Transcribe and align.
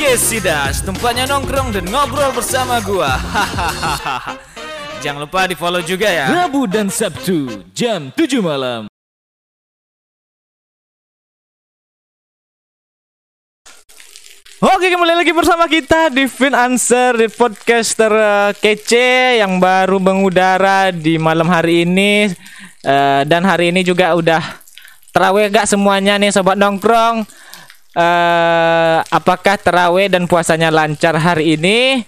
Podcast 0.00 0.32
Sidas, 0.32 0.76
tempatnya 0.80 1.28
nongkrong 1.28 1.76
dan 1.76 1.84
ngobrol 1.92 2.32
bersama 2.32 2.80
gua. 2.80 3.20
Hahaha. 3.20 4.32
Jangan 5.04 5.28
lupa 5.28 5.44
di 5.44 5.52
follow 5.52 5.84
juga 5.84 6.08
ya. 6.08 6.24
Rabu 6.32 6.64
dan 6.64 6.88
Sabtu 6.88 7.68
jam 7.76 8.08
7 8.08 8.40
malam. 8.40 8.88
Oke 14.64 14.88
kembali 14.88 15.20
lagi 15.20 15.36
bersama 15.36 15.68
kita 15.68 16.08
di 16.08 16.24
Fin 16.32 16.56
Answer 16.56 17.20
di 17.20 17.28
podcaster 17.28 18.08
uh, 18.08 18.50
kece 18.56 19.44
yang 19.44 19.60
baru 19.60 20.00
mengudara 20.00 20.96
di 20.96 21.20
malam 21.20 21.52
hari 21.52 21.84
ini 21.84 22.32
Uh, 22.80 23.28
dan 23.28 23.44
hari 23.44 23.68
ini 23.68 23.84
juga 23.84 24.16
udah 24.16 24.40
terawih 25.12 25.52
gak 25.52 25.68
semuanya 25.68 26.16
nih 26.16 26.32
sobat 26.32 26.56
nongkrong 26.56 27.28
uh, 27.96 29.02
apakah 29.08 29.56
terawih 29.58 30.10
dan 30.10 30.28
puasanya 30.28 30.68
lancar 30.68 31.16
hari 31.18 31.56
ini 31.56 32.04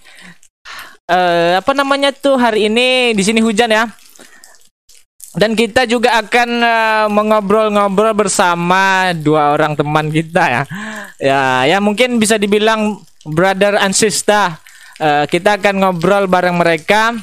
uh, 1.11 1.59
apa 1.59 1.73
namanya 1.73 2.13
tuh 2.13 2.39
hari 2.39 2.71
ini 2.71 3.17
di 3.17 3.23
sini 3.23 3.43
hujan 3.43 3.71
ya 3.73 3.91
dan 5.33 5.57
kita 5.57 5.89
juga 5.89 6.21
akan 6.21 6.49
uh, 6.61 7.07
mengobrol-ngobrol 7.09 8.13
bersama 8.13 9.17
dua 9.17 9.57
orang 9.57 9.73
teman 9.73 10.13
kita 10.13 10.45
ya. 10.45 10.63
Ya, 11.17 11.43
ya 11.65 11.79
mungkin 11.81 12.21
bisa 12.21 12.37
dibilang 12.37 13.01
brother 13.25 13.81
and 13.81 13.97
sister. 13.97 14.61
Uh, 15.01 15.25
kita 15.25 15.57
akan 15.57 15.81
ngobrol 15.81 16.29
bareng 16.29 16.61
mereka. 16.61 17.17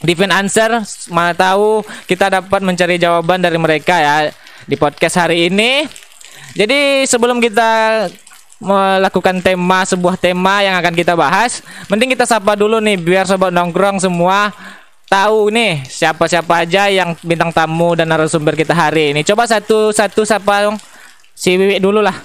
Divin 0.00 0.28
answer, 0.28 0.84
mana 1.08 1.32
tahu 1.32 1.80
kita 2.04 2.28
dapat 2.28 2.60
mencari 2.60 3.00
jawaban 3.00 3.40
dari 3.40 3.56
mereka 3.56 3.96
ya 3.96 4.28
di 4.64 4.76
podcast 4.76 5.16
hari 5.20 5.48
ini. 5.48 5.88
Jadi 6.56 7.04
sebelum 7.04 7.36
kita 7.36 7.68
melakukan 8.56 9.44
tema 9.44 9.84
sebuah 9.84 10.16
tema 10.16 10.64
yang 10.64 10.80
akan 10.80 10.96
kita 10.96 11.12
bahas, 11.12 11.60
mending 11.92 12.16
kita 12.16 12.24
sapa 12.24 12.56
dulu 12.56 12.80
nih 12.80 12.96
biar 12.96 13.28
sobat 13.28 13.52
nongkrong 13.52 14.00
semua 14.00 14.56
tahu 15.04 15.52
nih 15.52 15.84
siapa-siapa 15.84 16.64
aja 16.64 16.88
yang 16.88 17.12
bintang 17.20 17.52
tamu 17.52 17.92
dan 17.92 18.08
narasumber 18.08 18.56
kita 18.56 18.72
hari 18.72 19.12
ini. 19.12 19.20
Coba 19.20 19.44
satu-satu 19.44 20.24
sapa 20.24 20.64
dong. 20.64 20.80
Si 21.36 21.52
Wiwi 21.52 21.76
dulu 21.76 22.00
lah. 22.00 22.16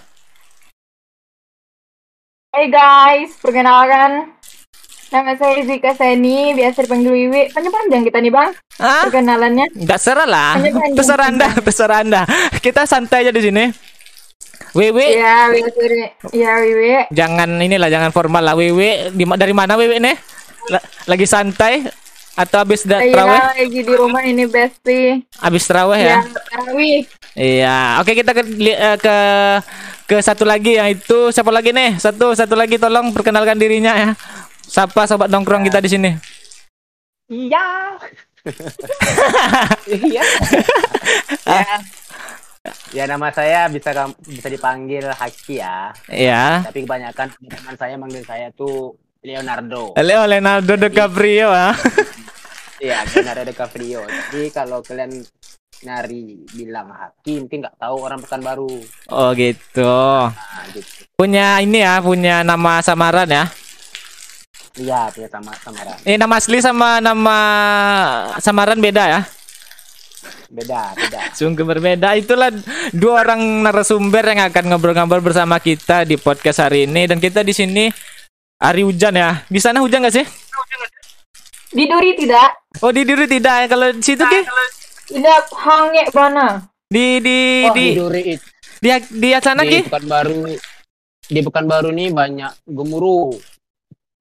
Hey 2.55 2.71
guys, 2.71 3.35
perkenalkan 3.43 4.31
Nama 5.11 5.35
saya 5.35 5.59
Zika 5.67 5.91
Seni, 5.91 6.55
biasa 6.55 6.87
dipanggil 6.87 7.11
Wiwi. 7.11 7.51
Panjang-panjang 7.51 8.07
kita 8.07 8.23
nih 8.23 8.31
bang, 8.31 8.55
Ah, 8.79 9.03
perkenalannya. 9.03 9.67
nggak 9.75 9.99
serah 9.99 10.23
lah. 10.23 10.55
Terserah 10.95 11.27
anda, 11.27 11.47
terserah 11.67 11.97
anda. 11.99 12.21
Kita 12.63 12.87
santai 12.87 13.27
aja 13.27 13.35
di 13.35 13.43
sini. 13.43 13.91
Iya, 14.71 14.89
biasa 14.91 15.79
Wiwi. 15.79 16.03
Iya, 16.31 16.51
Wiwi. 16.59 16.89
jangan 17.09 17.49
inilah, 17.57 17.89
jangan 17.89 18.11
formal 18.11 18.41
lah. 18.41 18.55
Di, 19.09 19.23
dari 19.25 19.53
mana 19.53 19.75
Wiwi 19.75 19.97
nih? 19.97 20.15
La- 20.69 20.85
Lagi 21.07 21.25
santai 21.25 21.83
atau 22.31 22.63
habis 22.63 22.85
da- 22.85 23.03
Iya, 23.03 23.11
terawih? 23.11 23.39
lagi 23.59 23.79
di 23.83 23.93
rumah 23.93 24.23
ini 24.23 24.45
Besti. 24.45 25.19
Habis 25.37 25.63
terawih 25.65 25.99
ya? 25.99 26.07
Iya, 26.07 26.17
tarawih. 26.47 26.99
Iya. 27.33 27.77
Oke, 27.99 28.11
kita 28.13 28.31
ke 28.31 28.41
eh, 28.63 28.97
ke 28.97 29.15
ke 30.05 30.15
satu 30.19 30.43
lagi 30.43 30.75
yang 30.75 30.87
itu 30.87 31.31
siapa 31.31 31.49
lagi 31.49 31.71
nih? 31.71 31.95
Satu 31.95 32.31
satu 32.31 32.55
lagi 32.55 32.75
tolong 32.75 33.11
perkenalkan 33.11 33.55
dirinya 33.55 33.93
ya. 33.93 34.09
Siapa 34.63 35.03
sobat 35.03 35.27
nongkrong 35.27 35.63
kita 35.63 35.79
di 35.79 35.89
sini? 35.89 36.11
Iya. 37.27 37.67
Iya. 39.87 40.23
Ya. 42.65 42.73
Ya 42.91 43.03
nama 43.09 43.33
saya 43.33 43.67
bisa 43.71 43.89
bisa 44.25 44.47
dipanggil 44.49 45.09
Haki 45.09 45.61
ya. 45.61 45.95
Ya. 46.09 46.61
Tapi 46.65 46.85
kebanyakan 46.85 47.27
teman 47.37 47.75
saya 47.77 47.95
manggil 47.97 48.23
saya 48.25 48.53
tuh 48.53 48.95
Leonardo. 49.21 49.93
Leo 49.97 50.23
Leonardo 50.25 50.73
DiCaprio 50.77 51.49
ah. 51.49 51.73
Iya, 52.81 53.05
Leonardo 53.13 53.45
DiCaprio. 53.45 54.01
Jadi 54.33 54.49
kalau 54.49 54.81
kalian 54.81 55.21
nyari 55.85 56.45
bilang 56.53 56.89
Haki, 56.89 57.45
mungkin 57.45 57.61
nggak 57.61 57.77
tahu 57.77 57.95
orang 58.01 58.21
Pekanbaru. 58.21 58.81
Oh 59.13 59.29
gitu. 59.37 59.97
Nah, 60.29 60.65
gitu. 60.73 61.05
Punya 61.13 61.61
ini 61.61 61.85
ya, 61.85 62.01
punya 62.01 62.41
nama 62.41 62.81
samaran 62.81 63.29
ya. 63.29 63.45
Iya, 64.77 65.13
punya 65.13 65.29
sama 65.29 65.53
samaran. 65.61 65.97
Ini 66.01 66.17
nama 66.17 66.33
asli 66.41 66.57
sama 66.57 66.97
nama 66.97 67.37
samaran 68.41 68.81
beda 68.81 69.03
ya. 69.05 69.21
Beda, 70.51 70.93
beda. 70.93 71.31
Sungguh 71.33 71.63
berbeda. 71.63 72.13
Itulah 72.13 72.51
dua 72.91 73.23
orang 73.23 73.63
narasumber 73.63 74.23
yang 74.25 74.51
akan 74.51 74.63
ngobrol-ngobrol 74.69 75.23
bersama 75.23 75.57
kita 75.57 76.03
di 76.03 76.19
podcast 76.19 76.61
hari 76.61 76.85
ini 76.85 77.07
dan 77.07 77.17
kita 77.17 77.41
di 77.41 77.51
sini 77.51 77.85
hari 78.57 78.83
hujan 78.83 79.15
ya. 79.15 79.41
Di 79.47 79.57
sana 79.57 79.81
hujan 79.81 80.03
nggak 80.03 80.15
sih? 80.15 80.25
Di 81.71 81.87
Duri 81.87 82.11
tidak? 82.19 82.49
Oh 82.83 82.91
di 82.91 83.07
diri 83.07 83.25
tidak 83.25 83.55
ya. 83.63 83.67
Kalau 83.67 83.87
di 83.89 84.03
situ 84.03 84.23
ki 84.23 84.41
Tidak 85.11 85.43
hange 85.59 86.03
mana? 86.11 86.47
di 86.87 87.19
di 87.19 87.39
Oh, 87.67 87.73
di 87.75 87.85
di 87.87 87.95
Duri 87.95 88.21
itu. 88.35 88.45
di 88.79 88.87
di 89.11 89.29
sana 89.39 89.63
Di 89.63 89.79
Pekanbaru 89.83 90.51
di 91.31 91.39
Pekanbaru 91.39 91.89
nih 91.95 92.11
banyak 92.11 92.51
gemuruh. 92.67 93.31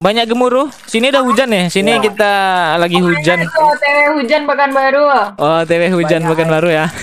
Banyak 0.01 0.25
gemuruh. 0.25 0.67
Sini 0.89 1.13
udah 1.13 1.21
hujan 1.21 1.53
ya. 1.53 1.69
Sini 1.69 1.93
Ya. 1.93 2.01
kita 2.01 2.33
lagi 2.81 2.97
hujan. 2.97 3.45
Itu 3.45 3.53
OTW 3.53 4.17
hujan 4.17 4.49
pekan 4.49 4.73
baru. 4.73 5.05
Oh, 5.37 5.61
TW 5.61 5.93
hujan 5.93 6.25
bukan 6.25 6.47
baru 6.49 6.69
ya. 6.73 6.85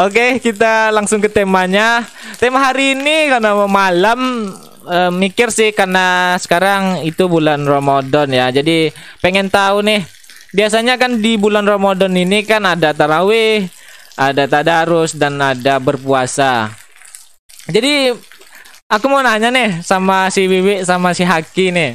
Oke, 0.00 0.40
kita 0.40 0.88
langsung 0.96 1.20
ke 1.20 1.28
temanya. 1.28 2.08
Tema 2.40 2.58
hari 2.64 2.96
ini 2.96 3.28
karena 3.28 3.52
malam 3.68 4.48
eh, 4.88 5.12
mikir 5.12 5.52
sih 5.52 5.76
karena 5.76 6.34
sekarang 6.40 7.04
itu 7.04 7.28
bulan 7.28 7.68
Ramadan 7.68 8.32
ya. 8.32 8.48
Jadi 8.48 8.88
pengen 9.20 9.52
tahu 9.52 9.84
nih. 9.84 10.08
Biasanya 10.52 10.96
kan 10.96 11.20
di 11.20 11.36
bulan 11.36 11.64
Ramadan 11.64 12.12
ini 12.12 12.44
kan 12.44 12.64
ada 12.64 12.92
tarawih, 12.92 13.68
ada 14.16 14.44
tadarus 14.44 15.16
dan 15.16 15.40
ada 15.40 15.76
berpuasa. 15.80 16.81
Jadi 17.70 18.10
aku 18.90 19.04
mau 19.06 19.22
nanya 19.22 19.54
nih 19.54 19.86
sama 19.86 20.26
si 20.34 20.50
Wiwi 20.50 20.82
sama 20.82 21.14
si 21.14 21.22
Haki 21.22 21.70
nih. 21.70 21.94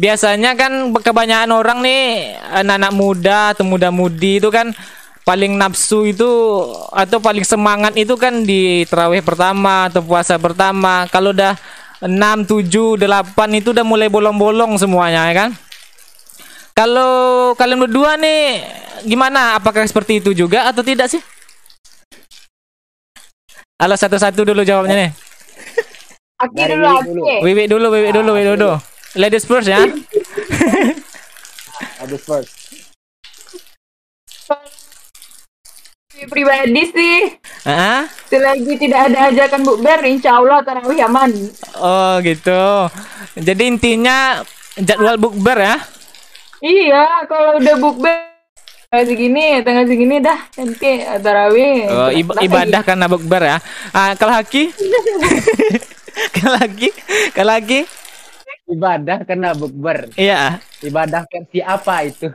Biasanya 0.00 0.56
kan 0.56 0.90
kebanyakan 0.96 1.52
orang 1.54 1.78
nih 1.84 2.34
anak-anak 2.40 2.92
muda 2.96 3.38
atau 3.54 3.68
muda-mudi 3.68 4.40
itu 4.40 4.48
kan 4.48 4.72
paling 5.22 5.54
nafsu 5.54 6.08
itu 6.08 6.26
atau 6.90 7.20
paling 7.22 7.44
semangat 7.44 7.94
itu 7.94 8.16
kan 8.16 8.42
di 8.42 8.82
terawih 8.88 9.22
pertama 9.22 9.86
atau 9.86 10.02
puasa 10.02 10.40
pertama. 10.40 11.06
Kalau 11.12 11.30
udah 11.30 11.54
6, 12.00 12.48
7, 12.48 12.96
8 12.96 13.60
itu 13.60 13.76
udah 13.76 13.84
mulai 13.84 14.08
bolong-bolong 14.08 14.80
semuanya 14.80 15.28
ya 15.30 15.34
kan? 15.46 15.50
Kalau 16.72 17.52
kalian 17.60 17.84
berdua 17.84 18.16
nih 18.16 18.64
gimana? 19.04 19.60
Apakah 19.60 19.84
seperti 19.84 20.24
itu 20.24 20.32
juga 20.32 20.64
atau 20.64 20.80
tidak 20.80 21.12
sih? 21.12 21.20
Halo 23.80 23.96
satu-satu 23.96 24.44
dulu 24.44 24.60
jawabnya 24.60 25.08
nih. 25.08 25.10
Aki 26.44 26.62
dulu. 26.68 26.84
Aki. 27.00 27.36
Wiwi 27.40 27.64
dulu, 27.64 27.88
Wiwi 27.88 28.12
dulu, 28.12 28.30
Wiwi 28.36 28.52
dulu. 28.52 28.76
Ladies 29.16 29.48
first 29.48 29.72
ya. 29.72 29.80
Aduh 32.04 32.20
first. 32.20 32.52
Pribadi 36.28 36.84
sih, 36.92 37.40
Heeh. 37.64 38.00
selagi 38.28 38.76
tidak 38.76 39.08
ada 39.08 39.32
ajakan 39.32 39.64
bukber, 39.64 40.04
insya 40.04 40.36
Allah 40.36 40.60
tarawih 40.60 41.00
aman. 41.08 41.32
Oh 41.80 42.20
gitu. 42.20 42.92
Jadi 43.40 43.64
intinya 43.64 44.44
jadwal 44.76 45.16
bukber 45.16 45.56
ya. 45.56 45.80
Iya, 46.60 47.24
kalau 47.24 47.56
udah 47.56 47.74
bukber 47.80 48.29
tanggal 48.90 49.06
segini, 49.06 49.62
tanggal 49.62 49.86
segini 49.86 50.16
dah 50.18 50.50
nanti 50.58 50.90
tarawih. 51.22 51.78
Oh, 51.94 52.10
ib- 52.10 52.34
ibadah 52.42 52.82
karena 52.82 53.06
bukber 53.06 53.38
ya. 53.46 53.56
Ah, 53.94 54.18
kalau 54.18 54.34
haki? 54.34 54.74
kalau 56.42 56.58
haki? 56.58 56.90
Kalau 57.30 57.54
haki? 57.54 57.86
Ibadah 58.66 59.22
kena 59.22 59.54
bukber. 59.54 60.10
Iya. 60.18 60.58
Ibadah 60.82 61.22
versi 61.22 61.62
apa 61.62 62.02
itu? 62.02 62.34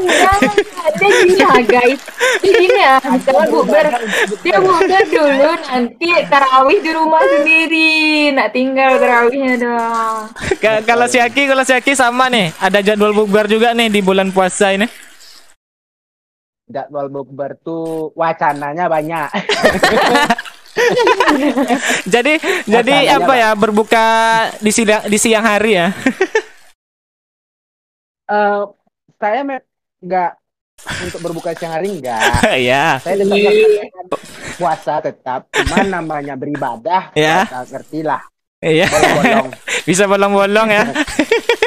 Jangan, 0.00 0.56
ada 0.88 1.04
gini 1.04 1.36
ya 1.36 1.52
guys. 1.68 2.00
Jadi 2.40 2.50
gini 2.56 2.80
ya, 2.80 2.96
misalnya 3.04 3.44
bukber, 3.52 3.86
dia 4.40 4.56
bukber 4.56 5.04
dulu 5.04 5.52
nanti 5.68 6.08
tarawih 6.32 6.78
di 6.80 6.90
rumah 6.96 7.20
sendiri, 7.20 7.92
nak 8.32 8.56
tinggal 8.56 8.96
tarawihnya 8.96 9.52
dong. 9.60 10.32
Ka- 10.64 10.80
kalau 10.80 11.04
si 11.04 11.20
Haki, 11.20 11.44
kalau 11.44 11.60
si 11.60 11.76
Haki 11.76 11.92
sama 11.92 12.32
nih. 12.32 12.56
Ada 12.56 12.80
jadwal 12.80 13.12
bukber 13.12 13.44
juga 13.44 13.76
nih 13.76 13.92
di 13.92 14.00
bulan 14.00 14.32
puasa 14.32 14.72
ini. 14.72 14.88
Jadwal 16.70 17.10
bukber 17.10 17.58
tuh 17.60 18.14
wacananya 18.14 18.86
banyak. 18.86 19.28
Jadi 22.14 22.38
jadi 22.64 22.94
Masalahnya, 23.10 23.26
apa 23.26 23.32
ya 23.34 23.50
berbuka 23.58 24.06
di 24.62 24.70
siang 24.70 25.02
di 25.10 25.18
siang 25.18 25.44
hari 25.44 25.72
ya. 25.76 25.88
Eh, 28.30 28.62
saya 29.18 29.42
nggak 29.42 30.30
untuk 31.02 31.18
berbuka 31.18 31.50
siang 31.58 31.74
hari 31.74 31.98
enggak. 31.98 32.22
Iya. 32.62 33.02
Saya 33.02 33.18
tetap 33.18 33.34
melaksanakan 33.34 34.04
puasa 34.54 34.94
tetap, 35.02 35.40
cuman 35.50 35.86
namanya 35.90 36.38
beribadah. 36.38 37.10
Ya. 37.18 37.42
puasa, 37.42 37.66
ngerti 37.74 38.06
lah. 38.06 38.22
Iya. 38.62 38.86
Bolong-bolong. 38.86 39.48
Bisa 39.82 40.04
bolong-bolong 40.06 40.68
ya. 40.70 40.84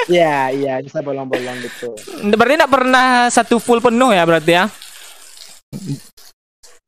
Iya, 0.08 0.38
iya, 0.56 0.74
bisa 0.80 1.04
bolong-bolong 1.04 1.58
gitu. 1.68 2.00
Berarti 2.32 2.56
enggak 2.56 2.72
pernah 2.72 3.28
satu 3.28 3.60
full 3.60 3.84
penuh 3.84 4.16
ya 4.16 4.24
berarti 4.24 4.52
ya? 4.56 4.72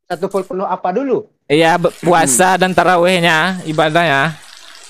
Satu 0.06 0.30
full 0.30 0.46
penuh 0.46 0.68
apa 0.70 0.94
dulu? 0.94 1.26
Iya, 1.50 1.78
be- 1.82 1.94
puasa 2.02 2.58
dan 2.62 2.74
tarawihnya, 2.74 3.62
ibadahnya. 3.66 4.38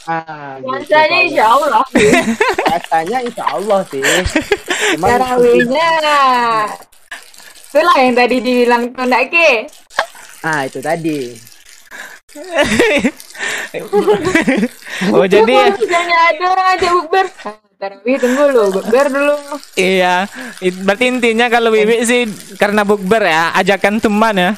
Ah, 0.05 0.59
gitu. 0.61 0.69
Puasanya 0.69 1.17
Kalau 1.17 1.25
insya 1.25 1.45
Allah. 1.49 1.83
Puasanya 2.67 3.17
insya 3.25 3.43
Allah 3.49 3.79
sih. 3.89 4.03
Cuman 4.95 5.09
Tarawihnya. 5.09 5.91
Itulah 7.75 7.97
yang 7.99 8.15
tadi 8.15 8.35
dibilang 8.39 8.83
Tondak 8.95 9.23
ke. 9.33 9.67
Ah, 10.45 10.63
itu 10.63 10.79
tadi. 10.79 11.19
Oh, 15.11 15.27
jadi 15.27 15.75
Misalnya 15.75 16.17
ada 16.31 16.47
aja 16.71 16.87
bukber. 16.95 17.27
Tarawih 17.75 18.15
tunggu 18.23 18.43
lu, 18.55 18.63
bukber 18.71 19.11
dulu. 19.11 19.35
iya, 19.75 20.31
berarti 20.87 21.11
intinya 21.11 21.51
kalau 21.51 21.75
Wiwi 21.75 22.07
sih 22.07 22.23
karena 22.55 22.87
bukber 22.87 23.19
ya, 23.19 23.51
ajakan 23.51 23.99
teman 23.99 24.35
ya. 24.39 24.51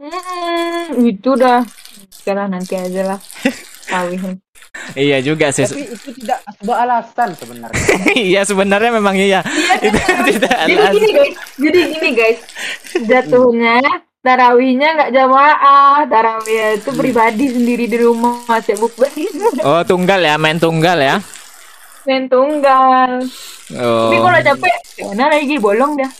Hmm, 0.00 1.06
itu 1.06 1.38
dah. 1.38 1.62
Sekarang 2.10 2.50
nanti 2.50 2.74
aja 2.74 3.14
lah. 3.14 3.20
Tarawihnya. 3.86 4.42
Iya 4.94 5.18
juga 5.18 5.50
sih. 5.50 5.66
Tapi 5.66 5.82
itu 5.82 6.10
tidak 6.22 6.46
sebuah 6.62 6.78
alasan 6.86 7.34
sebenarnya. 7.34 7.84
iya 8.30 8.46
sebenarnya 8.46 8.90
memang 8.94 9.18
iya. 9.18 9.42
Itu 9.82 9.98
tidak 10.30 10.56
Jadi 10.62 10.74
alasan. 10.78 10.94
gini 10.94 11.10
guys, 11.10 11.34
jadi 11.58 11.80
gini 11.90 12.10
guys. 12.14 12.38
Jatuhnya 13.02 13.82
tarawihnya 14.22 14.88
nggak 14.94 15.10
jamaah, 15.10 16.06
tarawih 16.06 16.78
itu 16.78 16.90
pribadi 16.94 17.50
sendiri 17.50 17.90
di 17.90 17.98
rumah 17.98 18.46
masih 18.46 18.78
bukber. 18.78 19.10
Oh, 19.66 19.82
tunggal 19.82 20.22
ya, 20.22 20.38
main 20.38 20.62
tunggal 20.62 21.02
ya. 21.02 21.18
Main 22.08 22.24
tunggal. 22.26 23.10
Tapi 23.70 24.16
Oh. 24.16 24.22
kalau 24.24 24.40
capek, 24.42 24.76
mana 25.12 25.30
lagi 25.30 25.56
bolong 25.60 25.94
dah. 25.94 26.10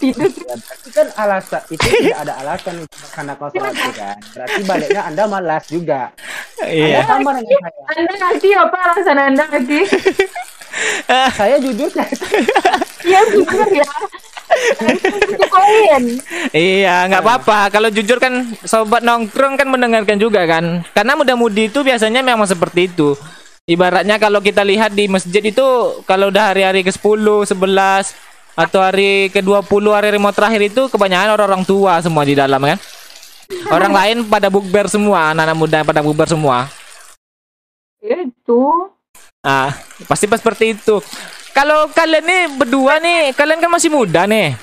Tidur. 0.00 0.24
Ya, 0.32 0.56
berarti 0.56 0.88
kan 0.88 1.08
alasan 1.20 1.60
itu 1.68 1.84
tidak 1.84 2.18
ada 2.24 2.32
alasan 2.40 2.74
karena 3.12 3.32
kau 3.36 3.52
sholat 3.52 3.76
itu 3.76 3.92
kan. 3.92 4.16
Berarti 4.32 4.60
baliknya 4.64 5.02
Anda 5.04 5.22
malas 5.28 5.64
juga. 5.68 6.00
Iya. 6.64 7.04
Anda. 7.04 7.44
Anda 7.92 8.14
lagi 8.16 8.50
apa 8.56 8.76
alasan 8.80 9.16
Anda 9.20 9.44
lagi? 9.52 9.80
Saya 11.36 11.56
jujur 11.60 11.92
Ya 13.04 13.20
jujur 13.32 13.68
ya. 13.68 13.88
Iya, 16.56 16.96
nggak 17.12 17.22
apa-apa. 17.22 17.68
Kalau 17.68 17.92
jujur 17.92 18.16
kan 18.16 18.56
sobat 18.64 19.04
nongkrong 19.04 19.60
kan 19.60 19.68
mendengarkan 19.68 20.16
juga 20.16 20.48
kan. 20.48 20.80
Karena 20.96 21.12
muda-mudi 21.12 21.68
itu 21.68 21.84
biasanya 21.84 22.24
memang 22.24 22.48
seperti 22.48 22.88
itu. 22.88 23.12
Ibaratnya 23.66 24.22
kalau 24.22 24.38
kita 24.38 24.62
lihat 24.62 24.94
di 24.94 25.10
masjid 25.10 25.42
itu 25.42 25.66
kalau 26.06 26.30
udah 26.30 26.54
hari-hari 26.54 26.86
ke-10, 26.86 27.50
11 27.50 28.14
atau 28.54 28.78
hari 28.78 29.26
ke-20 29.34 29.90
hari-hari 29.90 30.22
mau 30.22 30.30
terakhir 30.30 30.70
itu 30.70 30.86
kebanyakan 30.86 31.34
orang-orang 31.34 31.66
tua 31.66 31.98
semua 31.98 32.22
di 32.22 32.38
dalam 32.38 32.62
kan. 32.62 32.78
Orang 33.66 33.90
lain 33.90 34.22
pada 34.30 34.46
bukber 34.54 34.86
semua, 34.86 35.34
anak-anak 35.34 35.58
muda 35.58 35.78
pada 35.82 35.98
bukber 35.98 36.30
semua. 36.30 36.70
Itu. 37.98 38.94
Ah, 39.42 39.74
pasti 40.06 40.30
pas 40.30 40.38
seperti 40.38 40.78
itu. 40.78 41.02
Kalau 41.50 41.90
kalian 41.90 42.22
nih 42.22 42.42
berdua 42.54 43.02
nih, 43.02 43.34
kalian 43.34 43.58
kan 43.58 43.70
masih 43.74 43.90
muda 43.90 44.30
nih. 44.30 44.54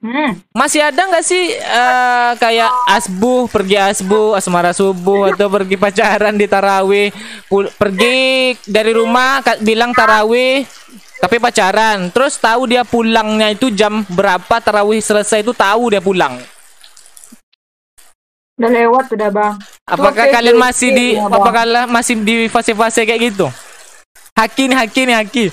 Hmm. 0.00 0.32
Masih 0.56 0.80
ada 0.80 0.96
nggak 0.96 1.24
sih 1.28 1.60
eh, 1.60 2.32
kayak 2.40 2.72
asbuh 2.88 3.52
pergi 3.52 3.76
asbuh 3.76 4.32
asmara 4.32 4.72
subuh 4.72 5.28
atau 5.28 5.52
pergi 5.52 5.76
pacaran 5.76 6.40
di 6.40 6.48
tarawih? 6.48 7.12
Pergi 7.76 8.16
dari 8.64 8.96
rumah 8.96 9.44
bilang 9.60 9.92
tarawih 9.92 10.64
tapi 11.20 11.36
pacaran. 11.36 12.08
Terus 12.08 12.40
tahu 12.40 12.64
dia 12.64 12.80
pulangnya 12.80 13.52
itu 13.52 13.68
jam 13.68 14.00
berapa 14.08 14.56
tarawih 14.64 15.04
selesai 15.04 15.44
itu 15.44 15.52
tahu 15.52 15.92
dia 15.92 16.00
pulang? 16.00 16.40
Udah 18.56 18.72
lewat 18.72 19.04
udah 19.12 19.28
bang. 19.32 19.54
apakah 19.88 20.24
Oke, 20.28 20.32
kalian 20.36 20.56
masih 20.60 20.88
di 20.92 21.06
ya, 21.16 21.28
apakah 21.28 21.64
masih 21.88 22.14
di 22.20 22.48
fase-fase 22.48 23.04
kayak 23.04 23.32
gitu? 23.32 23.48
Haki 24.36 24.72
nih 24.72 24.76
Haki 24.80 25.00
nih 25.04 25.16
Haki 25.20 25.44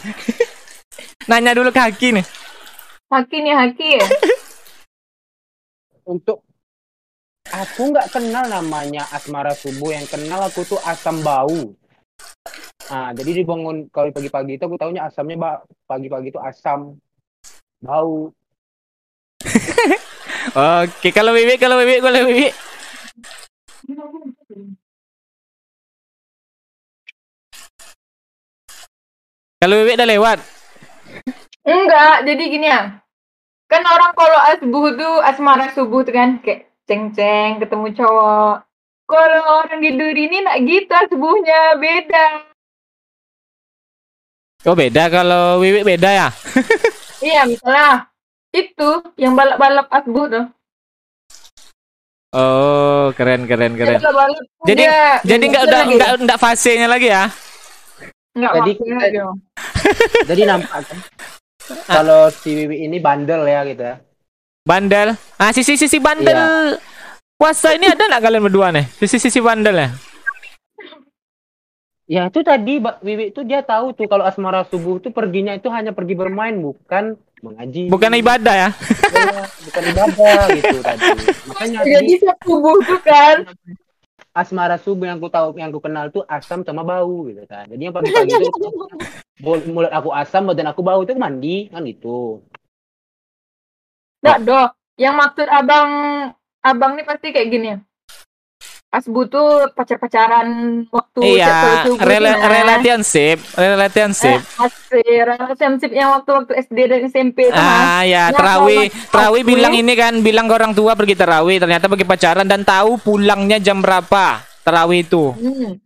nanya 1.31 1.51
dulu 1.51 1.71
ke 1.75 1.79
Haki 1.79 2.15
nih 2.15 2.25
Haki 3.07 3.37
nih 3.39 3.55
Haki 3.55 3.87
ya. 3.99 4.03
untuk 6.07 6.39
aku 7.51 7.91
nggak 7.91 8.15
kenal 8.15 8.47
namanya 8.47 9.03
asmara 9.11 9.51
subuh 9.51 9.91
yang 9.91 10.07
kenal 10.07 10.39
aku 10.47 10.63
tuh 10.63 10.79
asam 10.87 11.19
bau. 11.19 11.75
Nah 12.87 13.11
jadi 13.11 13.43
dibangun 13.43 13.91
kalau 13.91 14.07
pagi-pagi 14.15 14.55
itu 14.55 14.63
aku 14.63 14.79
taunya 14.79 15.03
asamnya 15.03 15.35
ba- 15.35 15.63
pagi-pagi 15.83 16.31
itu 16.31 16.39
asam 16.39 16.95
bau. 17.83 18.31
Oke 20.87 21.11
kalau 21.11 21.35
Wiwi 21.35 21.59
kalau 21.59 21.75
Wiwi 21.83 21.99
kalau 21.99 22.23
Wiwi. 22.23 22.47
Kalau 29.57 29.75
Wiwi 29.83 29.97
udah 29.99 30.07
lewat? 30.07 30.39
Enggak, 31.67 32.23
jadi 32.23 32.43
gini 32.47 32.67
ya. 32.71 33.03
Kan 33.67 33.83
orang 33.83 34.11
kalau 34.13 34.39
asbuh 34.47 34.95
tuh 34.95 35.13
asmara 35.21 35.67
subuh 35.69 36.01
tuh 36.01 36.11
kan 36.11 36.39
kayak 36.39 36.71
ceng-ceng 36.83 37.59
ketemu 37.59 37.91
cowok. 37.93 38.63
Kalau 39.03 39.39
orang 39.61 39.79
di 39.79 39.91
duri 39.93 40.23
ini 40.25 40.39
nak 40.41 40.57
gitu 40.61 40.91
asbuhnya 40.93 41.75
beda. 41.75 42.25
oh 44.63 44.75
beda 44.75 45.07
kalau 45.07 45.59
Wiwi 45.59 45.79
beda 45.81 46.09
ya 46.09 46.27
Iya, 47.23 47.45
misalnya 47.45 48.11
itu 48.51 48.89
yang 49.15 49.31
balap-balap 49.31 49.87
asbuh 49.87 50.25
tuh. 50.27 50.45
oh 52.29 53.07
keren 53.13 53.47
keren 53.47 53.73
keren 53.73 53.95
Jadi- 54.65 54.83
dia- 54.83 55.21
jadi 55.23 55.43
nggak 55.45 55.63
udah 55.63 55.81
nggak 55.87 56.09
nggak 56.19 56.39
fasenya 56.41 56.87
lagi 56.87 57.07
ya 57.07 57.31
Nggak 58.33 58.51
Jadi 58.53 58.71
kita- 58.75 59.35
jadi 60.25 60.41
nampak 60.45 60.79
kan 60.83 60.97
kalau 61.97 62.31
si 62.31 62.49
Wiwi 62.55 62.87
ini 62.87 62.97
bandel 62.99 63.43
ya 63.47 63.61
gitu 63.67 63.83
ya. 63.83 63.95
Bandel? 64.67 65.15
Ah 65.39 65.51
sisi 65.55 65.79
sisi 65.79 65.97
bandel 65.99 66.75
puasa 67.37 67.71
ini 67.77 67.87
ada 67.87 68.03
nggak 68.09 68.23
kalian 68.23 68.43
berdua 68.49 68.67
nih? 68.73 68.85
Sisi 68.99 69.17
sisi 69.21 69.39
bandel 69.39 69.75
ya? 69.77 69.89
Ya 72.07 72.31
itu 72.31 72.39
tadi 72.39 72.79
Ba- 72.79 72.99
Wiwi 73.03 73.35
itu 73.35 73.43
dia 73.43 73.59
tahu 73.59 73.91
tuh 73.91 74.07
kalau 74.07 74.23
asmara 74.23 74.63
subuh 74.71 75.03
tuh 75.03 75.11
perginya 75.11 75.51
itu 75.51 75.67
hanya 75.67 75.91
pergi 75.91 76.15
bermain 76.15 76.55
bukan 76.55 77.19
mengaji. 77.43 77.91
Bukan 77.91 78.11
ibadah 78.15 78.55
ya? 78.55 78.69
Ya, 79.11 79.43
bukan 79.67 79.83
ibadah 79.91 80.41
gitu 80.55 80.77
tadi. 80.81 81.03
Makanya 81.51 81.79
Jadi 81.83 82.13
subuh 82.47 82.77
tuh 82.87 82.99
kan. 83.03 83.37
asmara 84.37 84.77
subuh 84.77 85.09
yang 85.09 85.17
aku 85.17 85.33
tahu 85.33 85.57
yang 85.57 85.73
aku 85.73 85.81
kenal 85.81 86.13
tuh 86.13 86.21
asam 86.29 86.61
sama 86.61 86.85
bau 86.85 87.25
gitu 87.25 87.41
kan. 87.49 87.65
Jadi 87.65 87.81
yang 87.89 87.95
pagi-pagi 87.97 88.37
itu 88.37 88.69
mul- 89.43 89.65
mulut 89.73 89.89
aku 89.89 90.13
asam 90.13 90.45
badan 90.45 90.69
aku 90.69 90.85
bau 90.85 91.01
itu 91.01 91.17
mandi 91.17 91.73
kan 91.73 91.81
gitu. 91.89 92.45
Nggak 94.21 94.39
doh. 94.45 94.67
Yang 94.97 95.15
maksud 95.17 95.47
abang 95.49 95.89
abang 96.61 96.91
nih 96.97 97.05
pasti 97.05 97.33
kayak 97.33 97.49
gini 97.49 97.67
ya. 98.97 98.99
Asbuh 98.99 99.25
tuh 99.29 99.49
pacar-pacaran 99.77 100.47
waktu 100.89 101.19
iya 101.21 101.45
cewek 101.45 101.77
subuh 101.85 101.97
rela 102.01 102.31
nah. 102.33 102.49
relationship 102.49 103.37
relationship 103.53 104.41
Eh, 104.87 105.21
relationship 105.21 105.91
yang 105.91 106.15
waktu-waktu 106.15 106.63
SD 106.63 106.79
dan 106.87 106.99
SMP 107.11 107.51
itu 107.51 107.53
Mas. 107.53 107.61
Ah 107.61 108.01
ya, 108.07 108.17
Ya, 108.17 108.23
terawih. 108.33 108.89
Terawih 109.11 109.43
bilang 109.45 109.73
ini 109.75 109.93
kan, 109.93 110.23
bilang 110.23 110.49
ke 110.49 110.53
orang 110.55 110.73
tua 110.73 110.97
pergi 110.97 111.13
terawih, 111.13 111.61
ternyata 111.61 111.85
pergi 111.85 112.07
pacaran 112.07 112.47
dan 112.47 112.65
tahu 112.65 112.97
pulangnya 112.97 113.61
jam 113.61 113.83
berapa. 113.83 114.41
Terawih 114.65 115.05
itu. 115.05 115.35
Hmm. 115.37 115.77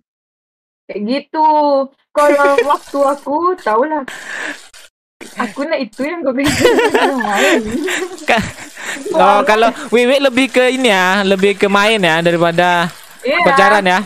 Kayak 0.88 1.02
gitu. 1.10 1.50
Kalau 2.12 2.52
waktu 2.68 3.00
aku 3.04 3.38
tau 3.60 3.84
lah. 3.84 4.04
Aku 5.38 5.62
nah 5.70 5.78
itu 5.78 6.02
yang 6.02 6.26
gue 6.26 6.34
bilang 6.34 6.50
Oh, 9.16 9.46
kalau 9.46 9.70
Wiwi 9.94 10.18
lebih 10.18 10.50
ke 10.50 10.74
ini 10.74 10.90
ya, 10.90 11.22
lebih 11.22 11.54
ke 11.56 11.70
main 11.70 12.02
ya 12.02 12.26
daripada 12.26 12.90
Iya. 13.22 13.40
pacaran 13.46 13.84
ya. 13.86 14.00